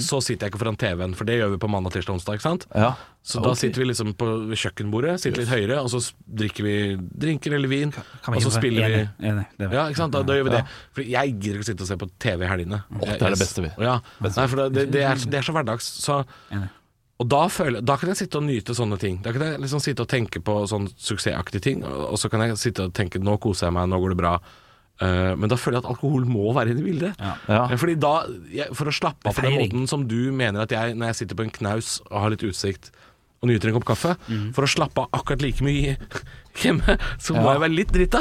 [0.00, 2.38] så sitter jeg ikke foran TV-en, for det gjør vi på mandag, tirsdag, onsdag.
[2.38, 2.68] ikke sant?
[2.72, 2.94] Ja.
[3.24, 6.76] Så da sitter vi liksom på kjøkkenbordet, sitter litt høyere, og så drikker vi
[7.24, 10.14] drinker eller vin, Kan vi og så spiller vi enig, Ja, ikke sant?
[10.16, 10.62] Da, da gjør vi det.
[10.96, 12.80] For jeg gidder ikke å sitte og se på TV i helgene.
[12.88, 13.74] Åh, det er det beste vi.
[13.84, 13.98] Ja.
[14.24, 15.90] Nei, for det, det, er, det er så hverdags.
[16.04, 16.22] Så,
[16.54, 16.72] Enig.
[17.22, 19.20] Og da, føler, da kan jeg sitte og nyte sånne ting.
[19.22, 22.58] Da kan jeg liksom sitte og tenke på sånn suksessaktige ting, og så kan jeg
[22.58, 24.34] sitte og tenke nå koser jeg meg, nå går det bra.
[25.02, 27.16] Uh, men da føler jeg at alkohol må være inne i bildet.
[27.18, 27.32] Ja.
[27.50, 27.62] Ja.
[27.66, 28.12] Eh, Fordi da,
[28.54, 31.18] jeg, For å slappe av på den måten som du mener at jeg, når jeg
[31.22, 32.92] sitter på en knaus og har litt utsikt
[33.44, 34.46] og nyter en kopp kaffe, mm.
[34.56, 35.94] for å slappe av akkurat like mye
[36.64, 37.52] hjemme, så må Ja.
[37.56, 38.20] jeg være litt drita.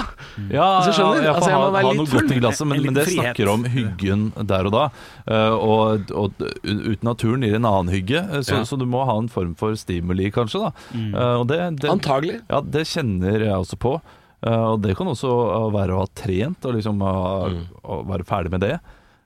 [0.51, 2.19] Ja, Altså, skjønner ja, Altså, jeg må ha, være ha litt noe full.
[2.27, 3.21] godt i glasset, men, men det frihet.
[3.23, 4.83] snakker om hyggen der og da.
[5.27, 8.63] eh, og, og uten naturen gir en annen hygge, eh, så, Ja.
[8.67, 10.59] så du må ha en form for stimuli, kanskje.
[10.65, 11.13] da Mm.
[11.39, 12.41] og det, det, Antagelig.
[12.49, 13.95] Ja, det kjenner jeg også på.
[14.43, 17.15] Eh, og det kan også eh, være å ha trent og liksom ha,
[17.53, 17.63] Mm.
[17.85, 18.73] å være ferdig med det.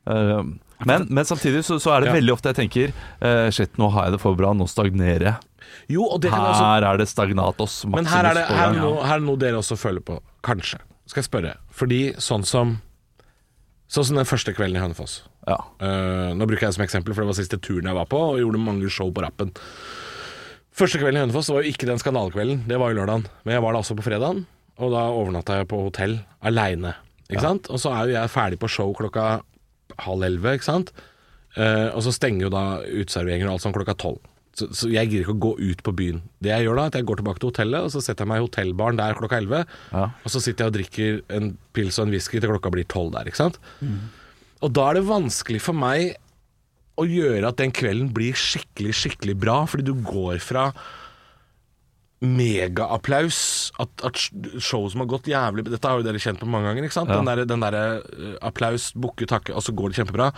[0.05, 0.43] Eh,
[0.85, 2.13] men, men samtidig så, så er det Ja.
[2.19, 2.91] veldig ofte jeg tenker
[3.23, 5.46] uh, Shit, nå har jeg det for bra, nå stagnerer jeg.
[5.91, 7.79] Jo, kan også Her er det stagnatos.
[7.87, 10.19] Men her er, det, her, er noe, her er noe dere også føler på.
[10.43, 10.81] Kanskje.
[11.07, 11.55] Skal jeg spørre.
[11.71, 12.77] Fordi sånn som
[13.87, 15.21] Sånn som den første kvelden i Hønefoss.
[15.47, 15.55] Ja.
[15.79, 18.19] Uh, nå bruker jeg det som eksempel, for det var siste turen jeg var på,
[18.33, 19.53] og gjorde mange show på rappen.
[20.75, 23.23] Første kvelden i Hønefoss var jo ikke den skandalekvelden, det var jo lørdagen.
[23.47, 24.43] Men jeg var da også på fredagen,
[24.75, 26.97] og da overnatta jeg på hotell aleine.
[27.39, 27.71] Sant?
[27.71, 29.37] Og så er jo jeg ferdig på show klokka
[30.03, 30.91] halv elleve, ikke sant.
[31.55, 34.19] Uh, og så stenger jo da uteserveringer og alt sånn klokka tolv.
[34.57, 36.21] Så, så jeg gidder ikke å gå ut på byen.
[36.41, 38.31] Det jeg gjør da, er at jeg går tilbake til hotellet, og så setter jeg
[38.31, 39.63] meg i hotellbaren der klokka elleve.
[39.91, 40.07] Ja.
[40.25, 43.13] Og så sitter jeg og drikker en pils og en whisky til klokka blir tolv
[43.13, 43.59] der, ikke sant.
[44.65, 46.15] Og da er det vanskelig for meg
[46.97, 50.71] å gjøre at den kvelden blir skikkelig, skikkelig bra, fordi du går fra
[52.25, 53.39] megaapplaus
[53.77, 54.17] at, at
[54.57, 57.11] show som har gått jævlig Dette har jo dere kjent på mange ganger, ikke sant?
[57.13, 57.19] Ja.
[57.21, 60.31] Den derre der, eh, applaus, bukke, takke, og så går det kjempebra.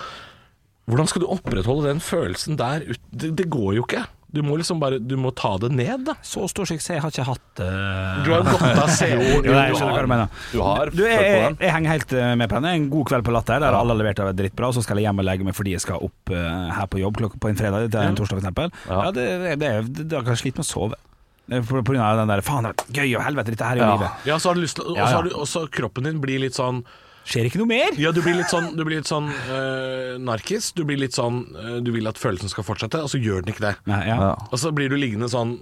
[0.90, 2.82] Hvordan skal du opprettholde den følelsen der?
[2.90, 4.06] ut- Det, det går jo ikke.
[4.30, 6.14] Du må liksom bare Du må ta det ned, da.
[6.22, 8.20] Så stor suksess jeg har ikke hatt uh...
[8.26, 9.24] Du har godt av CO.
[9.48, 10.30] Jo, jeg skjønner hva du mener.
[10.54, 12.68] Du har Du, jeg, jeg, jeg henger helt eh, med på den.
[12.70, 15.08] En god kveld på Latter der alle har levert av drittbra, og så skal jeg
[15.10, 17.58] hjem og legge meg fordi jeg skal opp uh, her på jobb klokka på en
[17.64, 17.90] fredag.
[17.90, 18.70] Det er en torsdag, eksempel.
[18.86, 19.02] Ja.
[19.08, 21.02] Ja, det, det, det, det, jeg slite med å sove.
[21.50, 23.82] På, på grunn av den der Faen, det er gøy og helvete, dette her er
[23.82, 23.94] jo Ja.
[23.98, 24.26] livet.
[24.30, 26.84] Ja, så har du lyst til Og så har kroppen din blir litt sånn
[27.30, 27.94] Skjer ikke noe mer?
[28.02, 30.72] Ja, du blir litt sånn, du blir litt sånn øh, narkis.
[30.74, 33.54] Du blir litt sånn øh, Du vil at følelsen skal fortsette, og så gjør den
[33.54, 33.76] ikke det.
[33.90, 34.18] Nei, ja.
[34.18, 34.34] Ja.
[34.50, 35.60] Og så blir du liggende sånn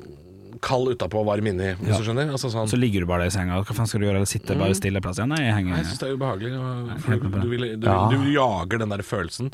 [0.64, 1.98] kald utapå og varm inni, hvis Ja.
[2.02, 2.32] du skjønner.
[2.34, 3.60] Altså sånn Så ligger du bare der i senga.
[3.62, 4.16] Hva faen skal du gjøre?
[4.24, 5.20] Eller sitte bare stille plass?
[5.22, 6.54] Ja, nei, jeg henger Jeg syns det er ubehagelig.
[6.58, 7.98] Og, for du, du, vil, du, Ja.
[8.10, 9.52] du jager den der følelsen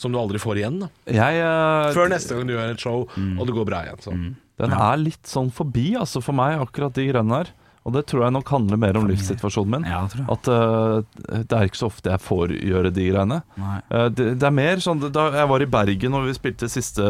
[0.00, 0.80] som du aldri får igjen.
[0.82, 0.88] Da.
[1.06, 4.02] Jeg, eh, Før neste gang du gjør et show, og det går bra igjen.
[4.02, 4.16] Så.
[4.60, 7.52] Den er litt sånn forbi, altså for meg, akkurat de greiene der.
[7.88, 9.84] Og det tror jeg nok handler mer om livssituasjonen min.
[9.88, 10.28] Ja, tror jeg.
[10.34, 13.38] At uh, det er ikke så ofte jeg får gjøre de greiene.
[13.56, 17.04] Eh, det, det er mer sånn Da jeg var i Bergen og vi spilte siste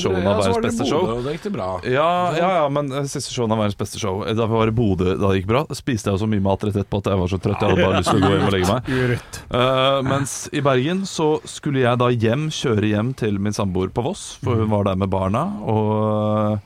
[0.00, 1.68] showen av Ja, så var Verdens det beste Bodø, show og Det gikk det bra.
[1.86, 4.74] ja, ja, ja, men eh, siste showen av Verdens beste show Da vi var i
[4.76, 7.20] Bodø, da det gikk bra, spiste jeg jo så mye mat rett etterpå at jeg
[7.22, 7.62] var så trøtt.
[7.62, 8.82] Jeg hadde bare lyst til å gå hjem og legge meg.
[9.56, 14.02] Eh, mens i Bergen så skulle jeg da hjem, kjøre hjem til min samboer på
[14.04, 15.44] Voss, for hun var der med barna.
[15.62, 16.58] Og,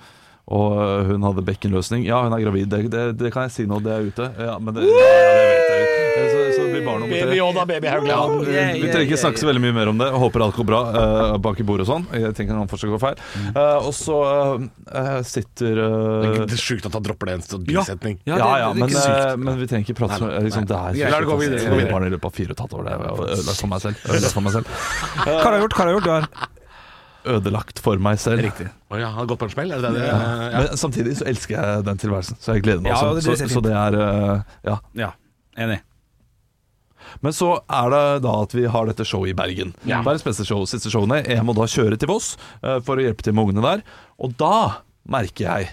[0.51, 2.03] og hun hadde bekkenløsning.
[2.09, 4.27] Ja, hun er gravid, det, det, det kan jeg si nå, det er ute.
[4.35, 6.01] Ja, men det, ja, ja, det vet jeg.
[6.21, 7.37] Så, så det blir barn nummer tre.
[7.39, 8.43] Yoda, baby Ja, Haugland.
[8.49, 10.09] vi, vi trenger ikke snakke så veldig mye mer om det.
[10.11, 12.09] Jeg håper alt går bra uh, bak i bordet og sånn.
[12.19, 13.23] Jeg tenker han fortsatt går feil.
[13.55, 17.85] Uh, og så uh, sitter Det er sjukt at han dropper det en sånn Ja.
[17.87, 18.19] bisetning.
[18.27, 20.45] ja, ja, er men, men vi trenger ikke prate så mye.
[20.51, 21.91] Liksom, det er La det gå videre.
[21.95, 22.89] Barn i løpet av fire og et halvt år.
[22.89, 23.05] Det er
[23.39, 23.61] ødelagt
[24.35, 24.73] for meg selv.
[25.25, 25.79] Hva har du gjort?
[25.79, 26.59] Hva har du gjort?
[27.29, 28.41] Ødelagt for meg selv.
[28.47, 28.69] Riktig.
[28.91, 29.73] Å ja, han har gått på en smell?
[29.77, 30.07] Er det det?
[30.07, 30.19] Ja.
[30.51, 30.63] ja.
[30.65, 33.15] Men samtidig så elsker jeg den tilværelsen, så jeg gleder meg Ja, også.
[33.21, 34.79] det- det så, så det er eh, Ja.
[34.95, 35.11] Ja,
[35.57, 35.81] enig.
[37.25, 39.73] Men så er det da at vi har dette showet i Bergen.
[39.89, 40.03] Ja.
[40.07, 41.23] Verdens beste show, siste showene.
[41.27, 43.83] Jeg må da kjøre til Voss eh, for å hjelpe til med ungene der.
[44.21, 45.71] Og da merker jeg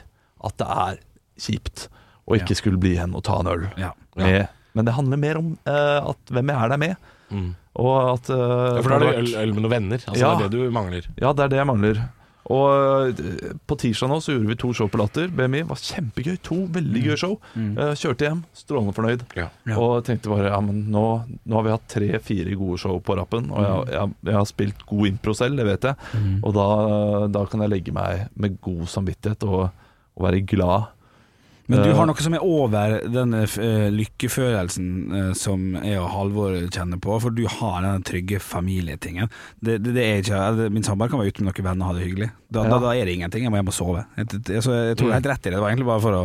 [0.48, 0.98] at det er
[1.38, 1.88] kjipt
[2.28, 2.60] å ikke Ja.
[2.62, 3.68] skulle bli igjen og ta en øl.
[3.78, 3.92] Ja.
[4.18, 6.96] Med, men det handler mer om uh, at hvem jeg er der med.
[7.30, 7.56] Mm.
[7.78, 10.04] Og at eh, Ja, for da er det det øl, øl med noen venner.
[10.08, 10.36] Altså, Ja.
[10.40, 11.10] Det er det du mangler.
[11.22, 12.00] Ja, det er det jeg mangler.
[12.48, 15.28] Og eh, på tirsdag nå så gjorde vi to show på Latter.
[15.36, 16.38] BMI var kjempegøy.
[16.48, 17.34] To veldig gøye show.
[17.60, 19.26] Eh, kjørte hjem, strålende fornøyd.
[19.36, 19.50] Ja.
[19.68, 19.76] Ja.
[19.84, 21.04] Og tenkte bare ja, men nå,
[21.44, 23.52] nå har vi hatt tre-fire gode show på rappen.
[23.52, 26.14] Og jeg, jeg, jeg har spilt god impro selv, det vet jeg.
[26.42, 26.68] Og da,
[27.36, 29.68] da kan jeg legge meg med god samvittighet og,
[30.16, 30.94] og være glad
[31.68, 34.86] Men du Eh, har noe som er over den eh, lykkefølelsen
[35.18, 39.28] eh, som jeg og Halvor kjenner på, for du har den trygge familietingen.
[39.60, 41.92] Det, det, det er ikke, altså, min samboer kan være ute med noen venner og
[41.92, 42.30] ha det hyggelig.
[42.48, 42.70] Da, Ja.
[42.72, 44.06] da, da er det ingenting, jeg må hjem og sove.
[44.16, 46.20] Jeg, jeg, jeg tror du er helt rett i det, det var egentlig bare for
[46.22, 46.24] å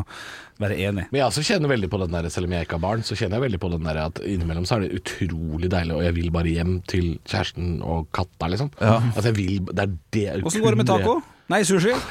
[0.62, 1.08] være enig.
[1.10, 3.18] Men jeg også kjenner veldig på den der, selv om jeg ikke har barn, så
[3.18, 6.14] kjenner jeg veldig på den der at innimellom så er det utrolig deilig, og jeg
[6.20, 8.70] vil bare hjem til kjæresten og katta, liksom.
[8.78, 11.16] Altså jeg vil, det er det Åssen går det med taco?
[11.52, 11.92] Nei, sushi?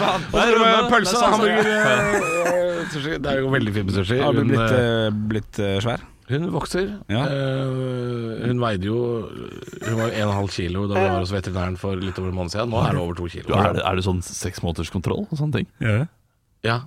[0.00, 3.16] Det pølse, hamburger, eh, sushi.
[3.20, 4.18] Det er jo veldig fint med sushi.
[4.20, 6.04] Har du Hun, blitt, eh, eh, blitt eh, svær?
[6.30, 6.86] hun vokser.
[7.10, 7.24] Ja.
[7.26, 8.98] Eh, hun veide jo
[9.82, 12.54] Hun var jo 1,5 kilo da vi var hos veterinæren for litt over en måned
[12.54, 12.70] siden.
[12.70, 13.50] Nå er det over to kilo.
[13.56, 15.66] er, det, er det sånn seks måneders kontroll og sånne ting?
[15.82, 16.04] Ja.
[16.62, 16.78] Ja,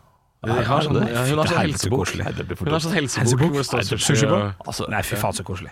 [0.43, 2.13] Jeg har sånn, ja, hun har sånn helsebok.
[2.13, 4.39] Hun har sånn helsebok hvor det står sushi Sushi på?
[4.39, 5.71] og Altså, Nei, fy faen, så koselig.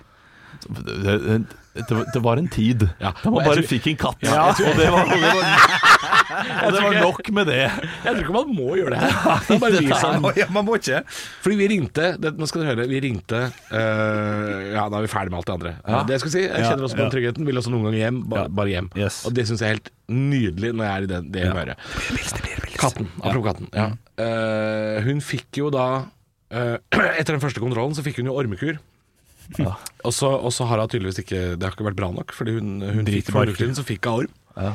[0.69, 3.11] Det, det, det, var- en tid Ja.
[3.23, 4.17] da man bare tror- fikk en katt.
[4.21, 4.49] Ja.
[4.51, 5.45] Og det var, og det var,
[6.65, 7.57] og det var nok med det.
[7.61, 9.39] Jeg tror ikke man må gjøre det her.
[9.47, 11.01] Det er bare vi som ja, man må ikke.
[11.43, 12.87] Fordi vi ringte det, Nå skal dere høre.
[12.91, 15.73] Vi ringte uh, Ja, da er vi ferdig med alt det andre.
[15.87, 16.03] Ja.
[16.07, 17.47] Det jeg skal si, jeg kjenner også på den tryggheten.
[17.47, 18.21] Vil også noen ganger hjem.
[18.31, 18.55] Bare, Ja.
[18.61, 18.91] bare hjem.
[18.99, 19.21] Yes.
[19.27, 21.75] Og det syns jeg er helt nydelig når jeg er i det, det humøret.
[22.81, 23.11] Katten.
[23.21, 23.69] Apropos katten.
[23.75, 23.89] Ja.
[24.21, 25.85] Uh, hun fikk jo da
[26.51, 26.77] uh,
[27.19, 28.79] Etter den første kontrollen så fikk hun jo ormekur.
[29.59, 29.75] Ja.
[30.07, 32.55] Og, så, og så har hun tydeligvis ikke Det har ikke vært bra nok, fordi
[32.55, 34.31] hun, hun fikk for uker siden så fikk hun orm.
[34.57, 34.71] Ja.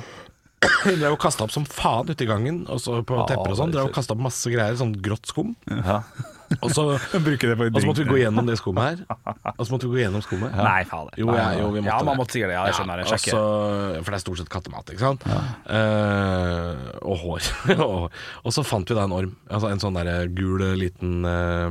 [0.86, 3.52] Hun drev og kasta opp som faen ute i gangen, og så på Ja, tepper
[3.52, 3.74] og sånn.
[3.74, 5.52] det Drev og kasta opp masse greier, sånn grått skum.
[5.68, 6.00] Ja.
[6.62, 9.16] Og så det på og så måtte vi gå gjennom det skummet her.
[9.56, 10.54] Og så måtte vi gå gjennom skummet.
[10.54, 11.08] Nei, faen.
[11.18, 12.54] Jo, ja, jo, vi måtte ja, man måtte sikkert det.
[12.54, 13.06] Ja, jeg skjønner det.
[13.10, 15.26] og så- for det er stort sett kattemat, ikke sant.
[15.26, 17.50] Uh, og hår.
[17.88, 18.14] og,
[18.46, 19.34] og så fant vi da en orm.
[19.50, 21.66] Altså En sånn der gul liten uh,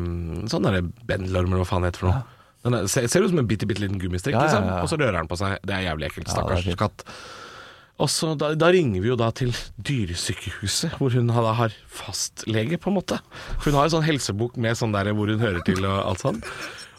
[0.51, 2.34] Sånn der bendelorm, eller hva faen det heter for noe.
[2.65, 4.69] Den er, ser, ser ut som en bitte, bitte liten gummistrikk, Ja, ja, liksom.
[4.71, 4.77] ja.
[4.83, 5.59] Og så rører den på seg.
[5.63, 6.27] Det er jævlig ekkelt.
[6.27, 6.79] Ja, det er Stakkars fint.
[6.81, 7.05] katt.
[8.03, 9.53] Og så da, da ringer vi jo da til
[9.87, 13.19] dyresykehuset, hvor hun da har fastlege, på en måte.
[13.61, 16.25] For hun har en sånn helsebok med sånn der hvor hun hører til og alt
[16.25, 16.41] sånn.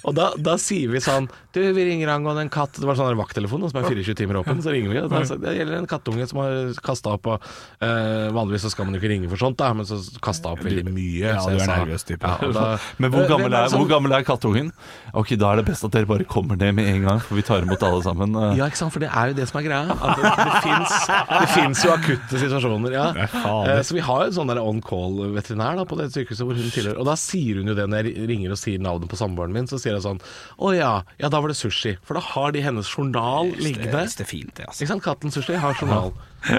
[0.06, 3.16] Og da, da sier vi sånn Du, vi ringer angående en katt Det var sånn
[3.16, 4.58] vakttelefon som er 24 timer åpen.
[4.60, 4.98] Så ringer vi.
[5.00, 7.30] Det, da, det gjelder en kattunge som har kasta opp.
[7.32, 7.46] Og,
[7.80, 10.60] eh, vanligvis så skal man jo ikke ringe for sånt, da, men så kasta opp
[10.66, 11.22] veldig mye.
[11.22, 12.28] Ja, du er nervøs type.
[12.28, 12.66] Ja, da,
[13.00, 14.68] Men hvor gammel, er, hvor gammel er kattungen?
[15.16, 17.44] Ok, Da er det best at dere bare kommer ned med en gang, for vi
[17.46, 18.36] tar imot alle sammen.
[18.36, 19.96] Eh, Ja, ikke sant, for det er jo det som er greia.
[19.96, 22.96] Det, det, fins, jo akutte situasjoner.
[22.96, 23.08] Ja.
[23.16, 27.00] Eh, Så vi har jo en sånn on call-veterinær på det sykehuset hvor hun tilhører.
[27.00, 29.68] Og da sier hun jo det når jeg ringer og sier navnet på samboeren min.
[29.70, 30.22] Så sier hun sånn
[30.60, 31.96] Å ja, ja da var det sushi.
[32.06, 33.92] For da har de hennes journal liggende.
[33.92, 34.82] Det det fint, det, altså.
[34.82, 36.12] Ikke sant, katten sushi har journal.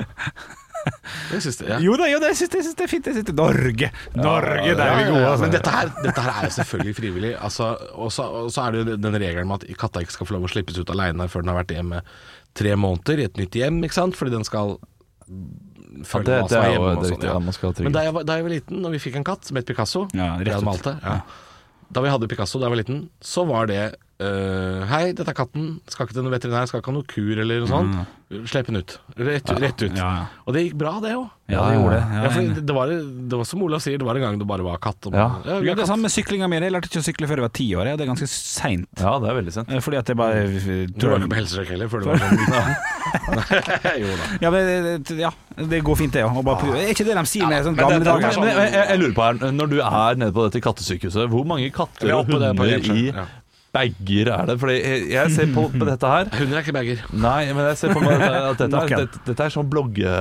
[1.32, 1.68] Det syns jeg.
[1.68, 1.78] Ja.
[1.84, 3.08] Jo da, jo da, jeg syns det, det er fint.
[3.10, 3.36] Jeg synes det.
[3.36, 3.90] Norge!
[4.16, 5.44] Norge, der er vi gode, altså.
[5.46, 7.32] Men dette her, dette her er jo selvfølgelig frivillig.
[7.50, 8.28] Altså, og, så,
[8.64, 10.94] er det jo den regelen med at katta ikke skal få lov å slippes ut
[10.94, 12.04] aleine før den har vært hjemme
[12.58, 14.18] tre måneder i et nytt hjem, ikke sant?
[14.18, 14.78] Fordi den skal
[16.08, 16.94] føle det, hva som er hjemme.
[16.94, 17.36] og sånn, ja.
[17.36, 19.60] Ja, Men da jeg, var, da jeg var liten, og vi fikk en katt som
[19.60, 20.68] het Picasso Ja, rett ut.
[20.68, 21.20] Malte, Ja.
[21.20, 21.44] ja.
[21.88, 23.84] Da vi hadde Picasso da jeg var liten, så var det
[24.20, 25.74] eh, Hei, dette er katten.
[25.90, 28.14] Skal ikke til noen veterinær, skal ikke ha noe kur eller noe sånt.
[28.28, 28.94] Slipp den ut.
[29.16, 29.94] Rett, rett ut.
[29.94, 30.00] Mm.
[30.02, 30.24] Ja, ja.
[30.44, 31.30] Og det gikk bra, det òg.
[31.48, 32.00] Ja, det gjorde det.
[32.12, 34.66] Ja, Ja, det, var, det var som Olav sier, det var en gang det bare
[34.66, 35.08] var katt.
[35.08, 35.28] Og, Ja.
[35.48, 36.60] Ja, det er samme med syklinga mi.
[36.60, 37.92] Jeg lærte ikke å sykle før jeg var ti år.
[37.96, 38.90] Det er ganske seint.
[39.00, 39.72] Ja, det er veldig sent.
[39.72, 40.44] Eh, Fordi at jeg bare
[40.92, 42.76] Du var ikke på helsesjekk heller før du var sånn
[44.04, 44.30] Jo da.
[44.44, 45.32] Ja, men, ja,
[45.72, 46.52] det går fint, det òg.
[46.76, 48.36] Er ikke det de sier med sånn gamle dager?
[48.44, 51.72] Jeg, jeg, jeg lurer på her, Når du er nede på dette kattesykehuset, hvor mange
[51.72, 53.24] katter er og oppe der på hunder i ja.
[53.76, 54.58] Bager er det?
[54.62, 57.06] Fordi jeg, jeg ser på, på dette her Hunder er ikke bager.
[57.14, 60.18] Nei, men jeg ser på meg at, dette, er, dette, dette er sånn blogge...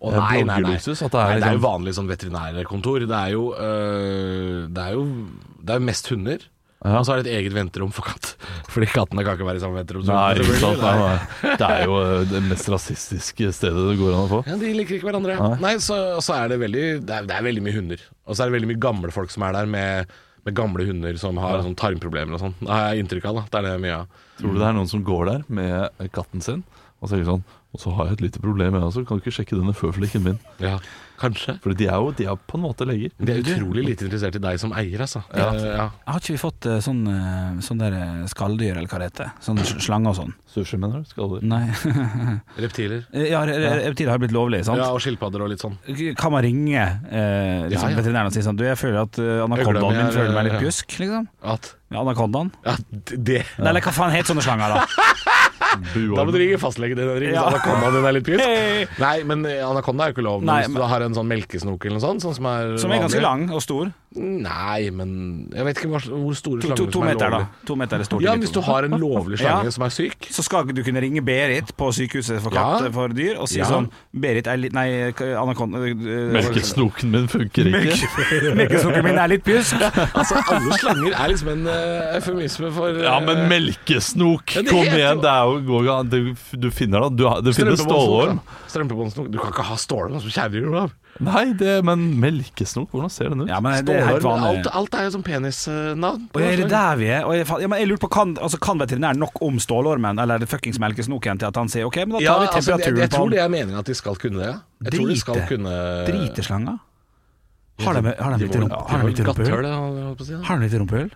[0.00, 0.60] Oh, nei, nei, nei.
[0.62, 1.02] bloggeluksus.
[1.04, 3.04] At det Nei, er det er jo liksom vanlig sånn veterinærkontor.
[3.10, 5.02] Det er jo øh, Det er jo
[5.60, 6.46] Det er mest hunder.
[6.80, 6.94] Ja.
[6.96, 8.30] Og så er det et eget venterom for katt.
[8.72, 10.06] Fordi kattene kan ikke være i samme venterom.
[10.08, 10.80] Nei, sant?
[10.80, 11.52] Nei, nei.
[11.60, 14.40] Det er jo eh, det mest rasistiske stedet det går an å få.
[14.48, 15.36] Ja, De liker ikke hverandre.
[15.36, 15.58] Nei.
[15.66, 18.06] Nei, så, så er det veldig det er, det er veldig mye hunder.
[18.24, 21.16] Og så er det veldig mye gamle folk som er der med, med gamle hunder
[21.20, 22.54] som har sånn tarmproblemer og sånn.
[22.60, 23.40] Det har jeg inntrykk av.
[23.40, 24.20] da Det er det mye av.
[24.40, 26.62] Tror du det er noen som går der med katten sin
[27.00, 29.04] og sier sånn Og så har jeg et lite problem, jeg også.
[29.06, 30.38] Kan du ikke sjekke denne føflekken min?
[30.58, 30.72] Ja,
[31.20, 31.52] kanskje.
[31.62, 33.12] For de er jo de er på en måte leger.
[33.20, 35.20] De er utrolig lite interessert i deg som eier, altså.
[35.30, 35.44] Ja.
[35.54, 35.84] Eh, ja.
[36.08, 37.94] Har ikke vi fått eh, sånn, eh, sånn der
[38.32, 39.30] skalldyr, eller hva det heter?
[39.46, 40.34] Sånn slange og sånn?
[40.50, 41.12] Sushi, mener du?
[41.12, 41.46] Skalldyr?
[41.46, 41.62] Nei.
[42.66, 43.04] Reptiler.
[43.14, 44.82] ja, re- re- reptiler har blitt lovlig, sant?
[44.82, 45.78] Ja, og skilpadder og litt sånn.
[46.18, 48.00] Kan man ringe eh, liksom, Ja, ja.
[48.02, 50.58] veterinæren og si sånn Du, jeg føler at uh, anakondaen min er, føler meg litt
[50.64, 51.30] pjusk, liksom?
[51.54, 52.50] At Ja, anakondaen?
[52.66, 54.82] Ja, det Nei, Eller hva faen heter sånne slanger, da?
[56.16, 57.46] Da må du ringe fastlegen din, Henrik, hvis Ja.
[57.50, 58.40] anakondaen din er litt pjusk.
[58.44, 58.86] Hey.
[58.98, 60.42] Nei, men eh, anakonda er jo ikke lov.
[60.42, 62.90] Nei, hvis men- du har en sånn melkesnok eller noe sånt, sånn som er Som
[62.92, 63.22] er ganske vanlig.
[63.22, 63.92] lang og stor.
[64.12, 67.46] Nei, men jeg vet ikke hvor, hvor store slanger to, to som er meter, da.
[67.66, 68.22] To meter er stort.
[68.22, 69.70] Ja, hvis du har en lovlig slange Ja.
[69.70, 72.90] som er syk Så skal du kunne ringe Berit på sykehuset for katt Ja.
[72.90, 73.66] for dyr og si Ja.
[73.66, 77.94] sånn Berit er litt Nei, anakonda Melkesnoken min funker ikke.
[78.58, 79.78] Melkesnoken min er litt pjusk.
[80.20, 84.56] Altså, alle slanger er liksom en uh, eufemisme for eh, Ja, men melkesnok!
[84.56, 86.08] Ja, Kom igjen, det er jo går ikke an.
[86.12, 87.16] Du, du finner det.
[87.20, 88.40] Du, har- det finnes stålorm.
[88.70, 89.28] Strømpebåndsnok.
[89.32, 90.70] Du kan ikke ha stålorm som kjæledyr.
[90.74, 90.86] da.
[91.20, 93.48] Nei, det, men melkesnok, hvordan ser den ut?
[93.50, 94.60] Ja, men det er helt Stålorm, vanlig.
[94.62, 96.22] alt, alt er jo som penisnavn.
[96.32, 97.24] Og er det der vi er?
[97.28, 100.22] Og jeg, fa- ja, men jeg lurer på, kan, altså, kan veterinæren nok om stålormen
[100.22, 102.64] eller fuckings melkesnoken til at han sier OK, men da tar Ja, vi altså, jeg,
[102.86, 104.54] temperaturen jeg på tror det er meningen at de skal kunne det.
[104.86, 105.74] Jeg tror de skal kunne
[106.08, 106.78] Driter slanger?
[107.80, 109.64] Har de, har de De litt rump- har de litt rumpehull?
[109.64, 110.32] jeg holdt på å si.
[110.36, 110.42] da.
[110.48, 111.10] Har de litt rumpehull?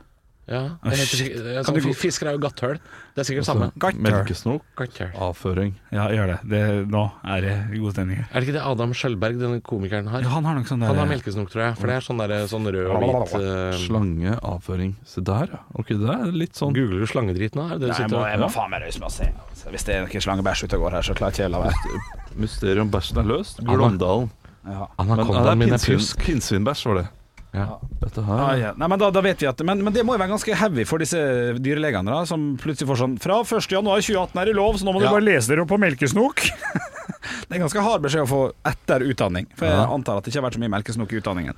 [0.45, 2.77] Ja, det heter, det er sånn, du Fisker er jo gatthøl.
[3.15, 3.69] Det er sikkert det samme.
[4.05, 4.83] Melkesnok,
[5.25, 5.71] avføring.
[5.95, 6.37] Ja, gjør det.
[6.51, 6.61] det.
[6.93, 8.27] Nå er det god stemning her.
[8.29, 10.27] Er det ikke det Adam Skjølberg, denne komikeren, har?
[10.27, 11.79] Ja, han har nok sånn der Han har melkesnok, tror jeg.
[11.81, 13.81] For det er sånn, der, sånn rød og hvit uh...
[13.87, 14.95] Slange, avføring.
[15.09, 15.63] Se der, ja.
[15.81, 17.71] Ok, det er litt sånn Googler du slangedrit nå?
[17.71, 19.33] Er det det du Nei, jeg må, jeg må faen meg røys med å se.
[19.49, 21.65] Altså, Hvis det er noe slangebæsj ute og går her, så klarer ikke jeg la
[21.65, 22.01] være.
[22.45, 23.65] Mysterium bæsjen er løst.
[23.65, 24.29] Glåmdalen.
[24.29, 24.45] Ja.
[24.65, 26.21] Ja, Anakondaen er er pjusk.
[26.25, 27.09] pinnsvinbæsj, var det.
[27.55, 27.79] Ja.
[28.03, 28.73] Dette Ah, ja.
[28.77, 30.85] Nei, men da, da vet vi at men, men det må jo være ganske heavy
[30.91, 31.19] for disse
[31.63, 35.07] dyrlegene, da, som plutselig får sånn Fra 1.1.2018 er det lov, så nå må Ja.
[35.13, 36.43] du bare lese dere opp på melkesnok.
[37.49, 39.87] det er ganske hard beskjed å få etter utdanning, for jeg Ja.
[39.95, 41.55] antar at det ikke har vært så mye melkesnok i utdanningen.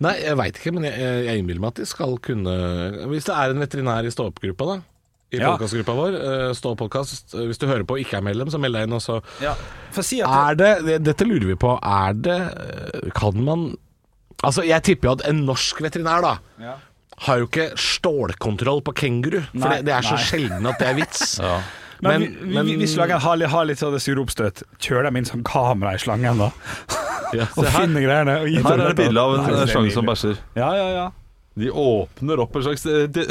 [0.00, 2.54] Nei, jeg veit ikke, men jeg, jeg innbiller meg at de skal kunne
[3.10, 4.78] Hvis det er en veterinær i stå-opp-gruppa, da.
[5.30, 5.50] I Ja.
[5.52, 6.14] podcastgruppa vår.
[6.16, 7.34] eh, Stå-podkast.
[7.46, 8.94] Hvis du hører på og ikke er medlem, så meld deg inn.
[8.96, 9.20] Og så
[9.92, 11.74] For si at er det, det Dette lurer vi på.
[11.82, 13.76] Er det eh, Kan man
[14.42, 16.74] Altså, jeg tipper jo at en norsk veterinær, da Ja.
[17.26, 19.42] har jo ikke stålkontroll på kenguru.
[19.52, 20.24] For Nei, det, det er så nei.
[20.24, 21.38] sjelden at det er vits.
[21.42, 21.60] ja.
[22.02, 25.24] Men, Men- vi- men- hvis slangen har, har litt sånn sure oppstøt, kjører de inn
[25.28, 26.50] sånn kamera i slangen da?
[27.36, 28.38] Ja, Og finne finner greiene?
[28.40, 30.38] Og gir Her er det bilde av en slange som bæsjer.
[30.56, 31.10] Ja, ja, ja.
[31.58, 33.24] De åpner opp en slags Det, det,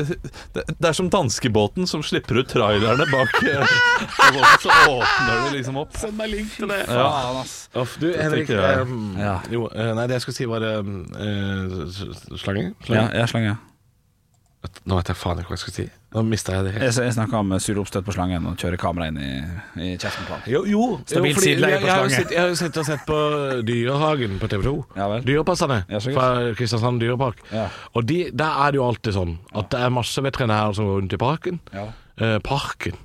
[0.53, 3.75] det, det er som danskebåten som slipper ut trailerne bak eh,
[4.63, 5.95] Så åpner de liksom opp.
[5.97, 6.81] Send meg link til det.
[6.83, 7.05] Ja.
[7.07, 7.53] Faen, ass.
[7.79, 8.51] Uff, du, Henrik.
[8.51, 8.81] jeg.
[8.83, 9.37] um, Ja.
[9.49, 10.91] Jo, eh, nei, det jeg skulle si, var eh,
[11.23, 12.73] eh, s- slange.
[12.91, 13.55] Ja, jeg er slange.
[14.83, 15.87] Nå vet jeg faen ikke hva jeg skulle si.
[16.09, 16.83] Nå mista jeg det helt.
[16.87, 19.31] Jeg, jeg snakka om sure oppstøt på slangen og kjøre kamera inn i,
[19.77, 20.41] i kjeften på han.
[20.49, 22.15] Jo, jo, Stabilt jo sideleie på slange.
[22.15, 23.17] sett- jeg har jo sittet og sett på
[23.67, 24.73] Dyrehagen på TV 2.
[24.97, 25.09] Ja.
[25.27, 27.43] Dyrepasserne Ja, fra Kristiansand dyrepark.
[27.53, 27.67] Ja.
[27.93, 30.97] Og de, der er det jo alltid sånn at det er masse veterinærer som går
[31.03, 31.59] rundt i parken.
[31.77, 31.85] Ja.
[32.17, 32.97] Eh, parken.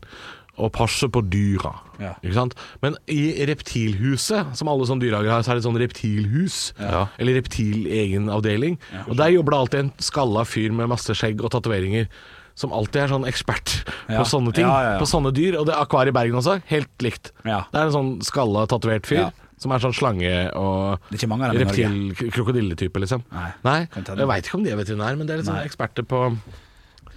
[0.56, 1.72] Og passer på dyra.
[2.00, 2.12] Ja.
[2.22, 2.54] Ikke sant?
[2.80, 6.58] Men i reptilhuset, som alle sånne dyrehager har, så er det et sånn reptilhus.
[6.78, 7.04] Ja.
[7.18, 8.78] Eller reptil-egen avdeling.
[9.08, 12.08] og der jobber det alltid en skalla fyr med masse skjegg og tatoveringer.
[12.54, 14.20] Som alltid er sånn ekspert Ja.
[14.20, 14.64] på sånne ting.
[14.66, 14.98] Ja, ja, ja.
[15.02, 15.56] På sånne dyr.
[15.58, 16.60] Og det er Akvariet i Bergen også.
[16.70, 17.32] Helt likt.
[17.44, 17.64] Ja.
[17.72, 19.24] Det er en sånn skalla, tatovert fyr.
[19.24, 19.30] Ja.
[19.58, 21.88] Som er sånn slange og Det er ikke mange av dem i Norge.
[21.88, 23.22] reptil, krokodilletype, liksom.
[23.64, 23.86] Nei.
[23.86, 24.14] Kan ta.
[24.18, 25.66] Jeg veit ikke om de er veterinær, men det er litt sånn Nei.
[25.68, 26.36] eksperter på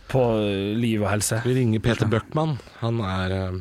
[0.08, 1.41] På eh, liv og helse.
[1.43, 2.58] Vi ringer Peter Bøckmann.
[2.82, 3.60] Han er eh,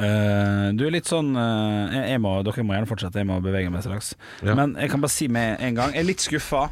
[0.00, 3.40] Eh, du er litt sånn eh, jeg, jeg må, Dere må gjerne fortsette, jeg må
[3.44, 4.14] bevege meg straks.
[4.40, 4.54] Ja.
[4.56, 6.70] Men jeg kan bare si med en gang Jeg er litt skuffa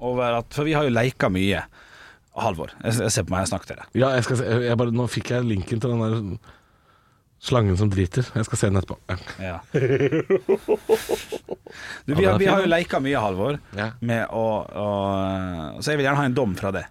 [0.00, 1.64] over at For vi har jo leika mye.
[2.42, 3.90] Halvor, jeg, ser på meg, jeg snakker til deg.
[4.00, 6.54] Ja, jeg skal se jeg bare, Nå fikk jeg linken til den der
[7.38, 8.26] slangen som driter.
[8.34, 8.98] Jeg skal se den etterpå.
[9.08, 9.16] Ja.
[9.38, 9.56] Ja.
[12.08, 13.90] Du, vi, har, vi har jo leika mye, Halvor, Ja.
[14.00, 14.86] med å, å
[15.82, 16.86] Så jeg vil gjerne ha en dom fra det.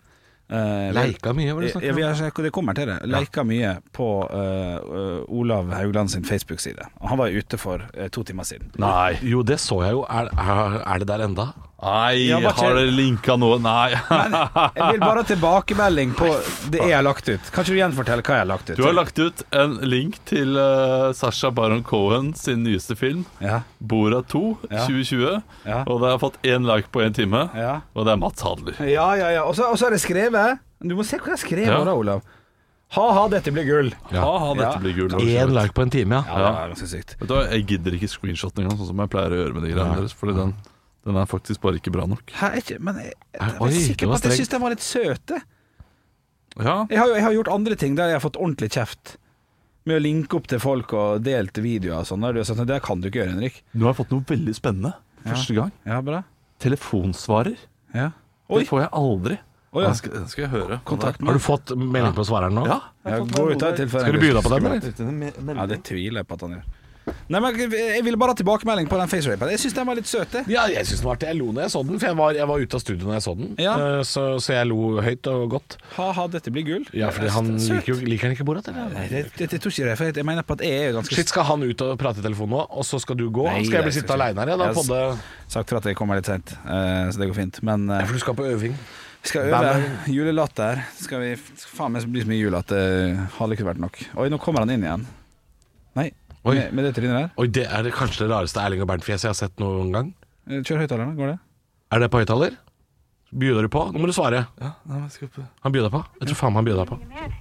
[0.48, 2.14] Uh, Leika mye, hva er det du Ja, snakker vi om?
[2.16, 2.98] har, det kommer til det.
[3.12, 6.86] Leika mye på eh, eh, Olav Haugland sin Facebook-side.
[7.04, 8.70] Han var jo ute for uh, to timer siden.
[8.80, 9.18] Nei.
[9.28, 10.06] Jo, det så jeg jo.
[10.08, 11.50] Er, er, er det der enda?
[11.78, 13.60] Nei, bare har dere linka noe?
[13.62, 13.92] Nei.
[14.10, 14.34] Men
[14.74, 16.30] jeg vil bare ha tilbakemelding på
[16.74, 17.52] det jeg har lagt ut.
[17.54, 18.78] Kan ikke du gjenfortelle hva jeg har lagt ut?
[18.80, 23.60] Du har lagt ut en link til uh, Sasha Baron Cohen sin nyeste film, Ja,
[23.78, 24.88] Bora 2, Ja.
[24.88, 25.44] 2020.
[25.70, 27.76] ja, Og det har fått én like på én time, ja.
[27.94, 28.80] og det er Mats Hadler.
[28.82, 29.44] Ja, ja, ja.
[29.46, 31.84] Og så har jeg skrevet Du må se hva jeg Ja.
[31.86, 32.24] da, Olav.
[32.96, 33.90] Ha-ha, dette blir gull.
[34.14, 34.22] Ja.
[34.24, 34.80] Ha-ha, dette Ja.
[34.82, 35.14] blir gull.
[35.22, 36.24] Én like på en time, ja.
[36.26, 37.16] Ja, det er ganske sykt.
[37.20, 39.74] Vet du Jeg gidder ikke screenshot engang, sånn som jeg pleier å gjøre med de
[39.76, 40.00] greiene Ja.
[40.02, 40.14] deres.
[40.18, 40.56] Fordi den,
[41.08, 42.34] den er faktisk bare ikke bra nok.
[42.36, 44.74] Hæ, ikke, men jeg, jeg, jeg Oi, er sikker på at jeg syns den var
[44.76, 45.40] litt søte.
[46.58, 49.16] Ja, Jeg har, jeg har gjort andre ting der jeg har fått ordentlig kjeft.
[49.88, 52.26] Med å linke opp til folk og delte videoer og sånn.
[52.26, 53.62] Der du har sagt, Det kan du ikke gjøre, Henrik.
[53.72, 54.94] Nå har jeg fått noe veldig spennende.
[55.28, 55.72] Første gang.
[55.88, 56.24] Ja, bra.
[56.64, 57.60] Telefonsvarer.
[57.96, 58.10] Ja.
[58.50, 58.64] Oi.
[58.64, 59.38] Det får jeg aldri.
[59.76, 59.92] Oh, ja.
[59.96, 60.80] Skal, skal jeg høre.
[60.88, 62.66] Kontakt Har du fått melding på svareren nå?
[62.68, 62.80] Ja.
[63.08, 63.78] Ja, gå ut av.
[63.78, 65.58] Skal du by deg på den, eller?
[65.62, 66.68] Ja, det tviler jeg på at han gjør.
[67.30, 69.50] Nei, men Jeg ville bare ha tilbakemelding på den facerapen.
[69.52, 70.32] Jeg syns den var litt søt.
[70.38, 70.46] jeg.
[70.52, 71.28] Ja, jeg syns den var artig.
[71.32, 73.18] Jeg lo når jeg så den, for jeg var, jeg var ute av studio når
[73.18, 73.50] jeg så den.
[73.64, 73.74] Ja.
[73.78, 75.78] Eh, Så, så jeg lo høyt og godt.
[75.98, 76.86] Ha-ha, dette blir gull.
[76.96, 78.92] Ja, for han liker, jo, liker han ikke Borat, eller?
[78.96, 81.16] Nei, det, det, det tror ikke jeg, for jeg mener på at jeg er ganske
[81.18, 83.48] Shit, skal han ut og prate i telefonen nå, og så skal du gå?
[83.50, 84.54] Nei, skal jeg bli sittende aleine her?
[84.54, 85.20] Ja, da Jeg har
[85.58, 87.62] sagt for at jeg kommer litt seint, så det går fint.
[87.68, 88.78] Men Ja, For du skal på øving.
[89.24, 89.74] vi skal øve
[90.12, 90.84] julelatter.
[91.02, 91.34] Skal vi
[91.76, 92.86] Faen meg bli så mye jul at det
[93.40, 94.00] hadde ikke vært nok.
[94.16, 95.06] Oi, nå kommer han inn igjen.
[95.98, 96.12] Nei,
[96.48, 96.56] Oi.
[96.56, 97.30] med, med det trynet der.
[97.42, 100.14] Oi, det er kanskje det rareste Erling og Bernt-fjeset jeg har sett noen gang.
[100.48, 101.38] Eh, Kjør høyttalerne, går det?
[101.92, 102.56] Er det på høyttaler?
[103.38, 103.82] Bjuder du på?
[103.92, 104.46] Nå må du svare.
[104.62, 105.44] Ja, nei, men skal på.
[105.66, 106.00] Han bjuder på.
[106.22, 106.98] Jeg tror faen meg han bjuder på.
[107.12, 107.34] mer.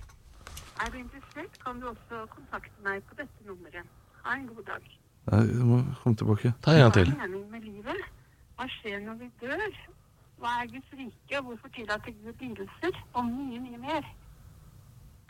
[0.83, 3.87] Er du interessert, kan du også kontakte meg på dette nummeret.
[4.27, 4.89] Ha en god dag.
[5.31, 6.53] Nei, du må komme tilbake.
[6.63, 7.13] Ta en gang Hva til.
[7.15, 8.03] er meningen med livet?
[8.59, 9.79] Hva skjer når vi dør?
[10.43, 12.99] Hva er Guds rike, og hvorfor tillater Gud lidelser?
[13.15, 14.11] Og mye, mye mer.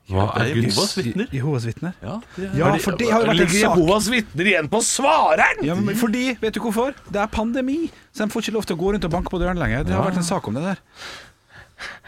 [0.07, 1.27] Hva er Jehovas vitner.
[1.35, 1.95] Jehovas vitner.
[2.05, 3.63] Ja, det er, Ja, for det har jo vært en sak.
[3.65, 5.65] Jehovas vitner igjen på svareren?!
[5.67, 6.95] Ja, men fordi, vet du hvorfor?
[7.11, 9.41] Det er pandemi, så de får ikke lov til å gå rundt og banke på
[9.43, 9.83] døren lenger.
[9.89, 10.85] Det har vært en sak om det der.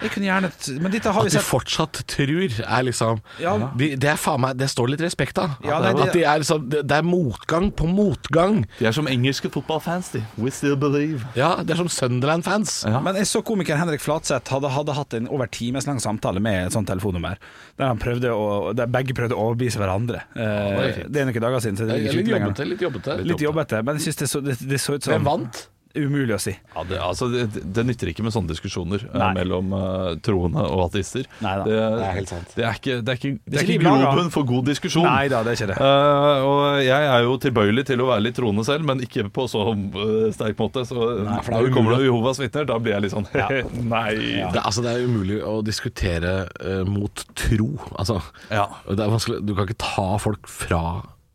[0.02, 0.48] Jeg kunne gjerne
[0.81, 3.52] Men dette har At vi de fortsatt tror, er liksom Ja.
[3.76, 5.59] de, Det er faen meg Det står litt respekt av.
[5.62, 8.66] Ja, nei, det- At de er liksom det, det er motgang på motgang.
[8.78, 10.22] de er som engelske fotballfans, de.
[10.38, 11.24] We still believe.
[11.37, 12.85] Ja, de er som Sunderland-fans.
[12.88, 13.00] Ja.
[13.00, 16.66] Men jeg så komikeren Henrik Flatseth hadde, hadde hatt en over times lang samtale med
[16.66, 17.37] et sånt telefonnummer.
[17.78, 20.22] Der, han prøvde å, der begge prøvde å overbevise hverandre.
[20.37, 22.48] Eh, det er noen dager siden, så det er ikke ute lenger.
[22.54, 22.68] jobbete.
[22.68, 23.18] Litt jobbete.
[23.24, 25.66] Litt jobbete, men jeg synes det så, det, det så ut som Hvem vant?
[25.99, 26.53] Umulig å si.
[26.75, 29.31] Ja, det, altså, det, det nytter ikke med sånne diskusjoner eh, Nei.
[29.39, 31.27] mellom uh, troende og ateister.
[31.45, 31.65] Neida.
[31.67, 32.55] det, Det er helt sant.
[32.55, 35.09] Det er ikke, det er ikke, det er ikke ikke grobunn for god diskusjon.
[35.09, 35.79] Nei da, det er ikke det.
[35.83, 39.49] Uh, og jeg er jo tilbøyelig til å være litt troende selv, men ikke på
[39.51, 40.85] så uh, sterk måte.
[40.89, 43.17] Så Nei, for det er når det kommer til Jehovas vitner, da blir jeg litt
[43.17, 43.29] sånn
[43.95, 44.09] Nei.
[44.55, 47.73] Det, altså, det er umulig å diskutere uh, mot tro.
[47.99, 48.21] Altså,
[48.55, 48.69] Ja.
[48.89, 50.83] det er du kan ikke ta folk fra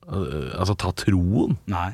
[0.04, 1.56] Altså ta troen.
[1.71, 1.93] Nei.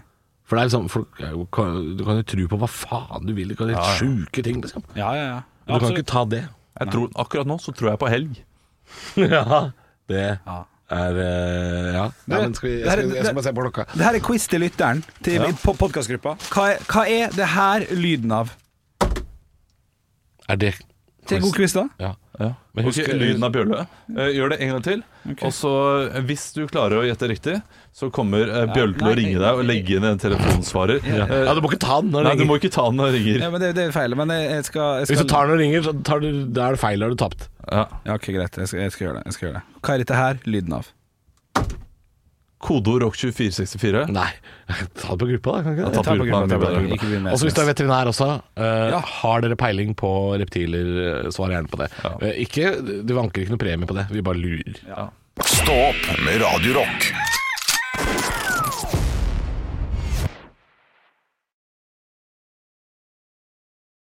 [0.49, 3.25] For det er liksom folk, er jo- kan, Du kan jo tro på hva faen
[3.27, 3.47] du vil.
[3.53, 4.83] Det kan være helt sjuke ting, liksom.
[4.97, 5.41] Ja, ja, ja.
[5.69, 6.47] Du kan ikke ta det.
[6.79, 8.39] Jeg tror, akkurat nå så tror jeg på helg.
[9.29, 9.69] ja,
[10.09, 10.63] det Ja.
[10.89, 12.09] er eh, Ja.
[12.25, 13.85] Nei, men skal vi, jeg, skal, jeg skal bare se på klokka.
[13.93, 15.51] Det her er quiz til lytteren til Ja.
[15.53, 16.33] podkastgruppa.
[16.49, 18.55] Hva, er- hva er det her lyden av?
[20.49, 20.73] Er det
[21.29, 21.83] Til en god quiz, da?
[22.01, 22.09] Ja.
[22.39, 22.47] Ja.
[22.73, 23.79] Men husk- Ok, lyden av bjølle.
[24.15, 25.01] Eh, gjør det en gang til.
[25.43, 25.71] Og så,
[26.15, 27.55] eh, hvis du klarer å gjette riktig,
[27.93, 31.01] så kommer uh, bjøllen til å nei, ringe deg og legge inn en telefonsvarer.
[31.03, 32.49] Ja, Eh, du må ikke ta den når Nei, du ringer.
[32.53, 33.39] må ikke ta den når ringer.
[33.43, 34.15] Ja, men det, det er feil.
[34.15, 36.29] Men jeg, jeg skal, jeg skal Hvis du tar den og ringer, så tar du,
[36.47, 36.99] da er det feil.
[36.99, 37.49] Da har du tapt.
[37.69, 37.83] Ja.
[38.07, 38.55] Ja, ok, greit.
[38.63, 39.25] Jeg skal, jeg skal gjøre det.
[39.25, 39.63] Jeg skal gjøre det.
[39.83, 40.87] Hva er dette her lyden av?
[42.59, 44.01] Kodeord rock2464.
[44.11, 44.27] Nei.
[44.99, 45.61] Ta det på gruppa, da.
[45.63, 45.93] Kan ikke det?
[45.95, 46.95] ta Ta på på gruppa, ta på gruppa.
[46.97, 48.99] Ikke begynn med Og så hvis du er veterinær også, eh, Ja.
[49.21, 51.89] har dere peiling på reptiler, eh, svar gjerne på det.
[52.03, 52.13] Ja.
[52.27, 52.73] Eh, ikke,
[53.07, 55.09] du vanker ikke noe premie på det, vi bare lurer.
[55.39, 57.13] Stå opp med Radio Rock.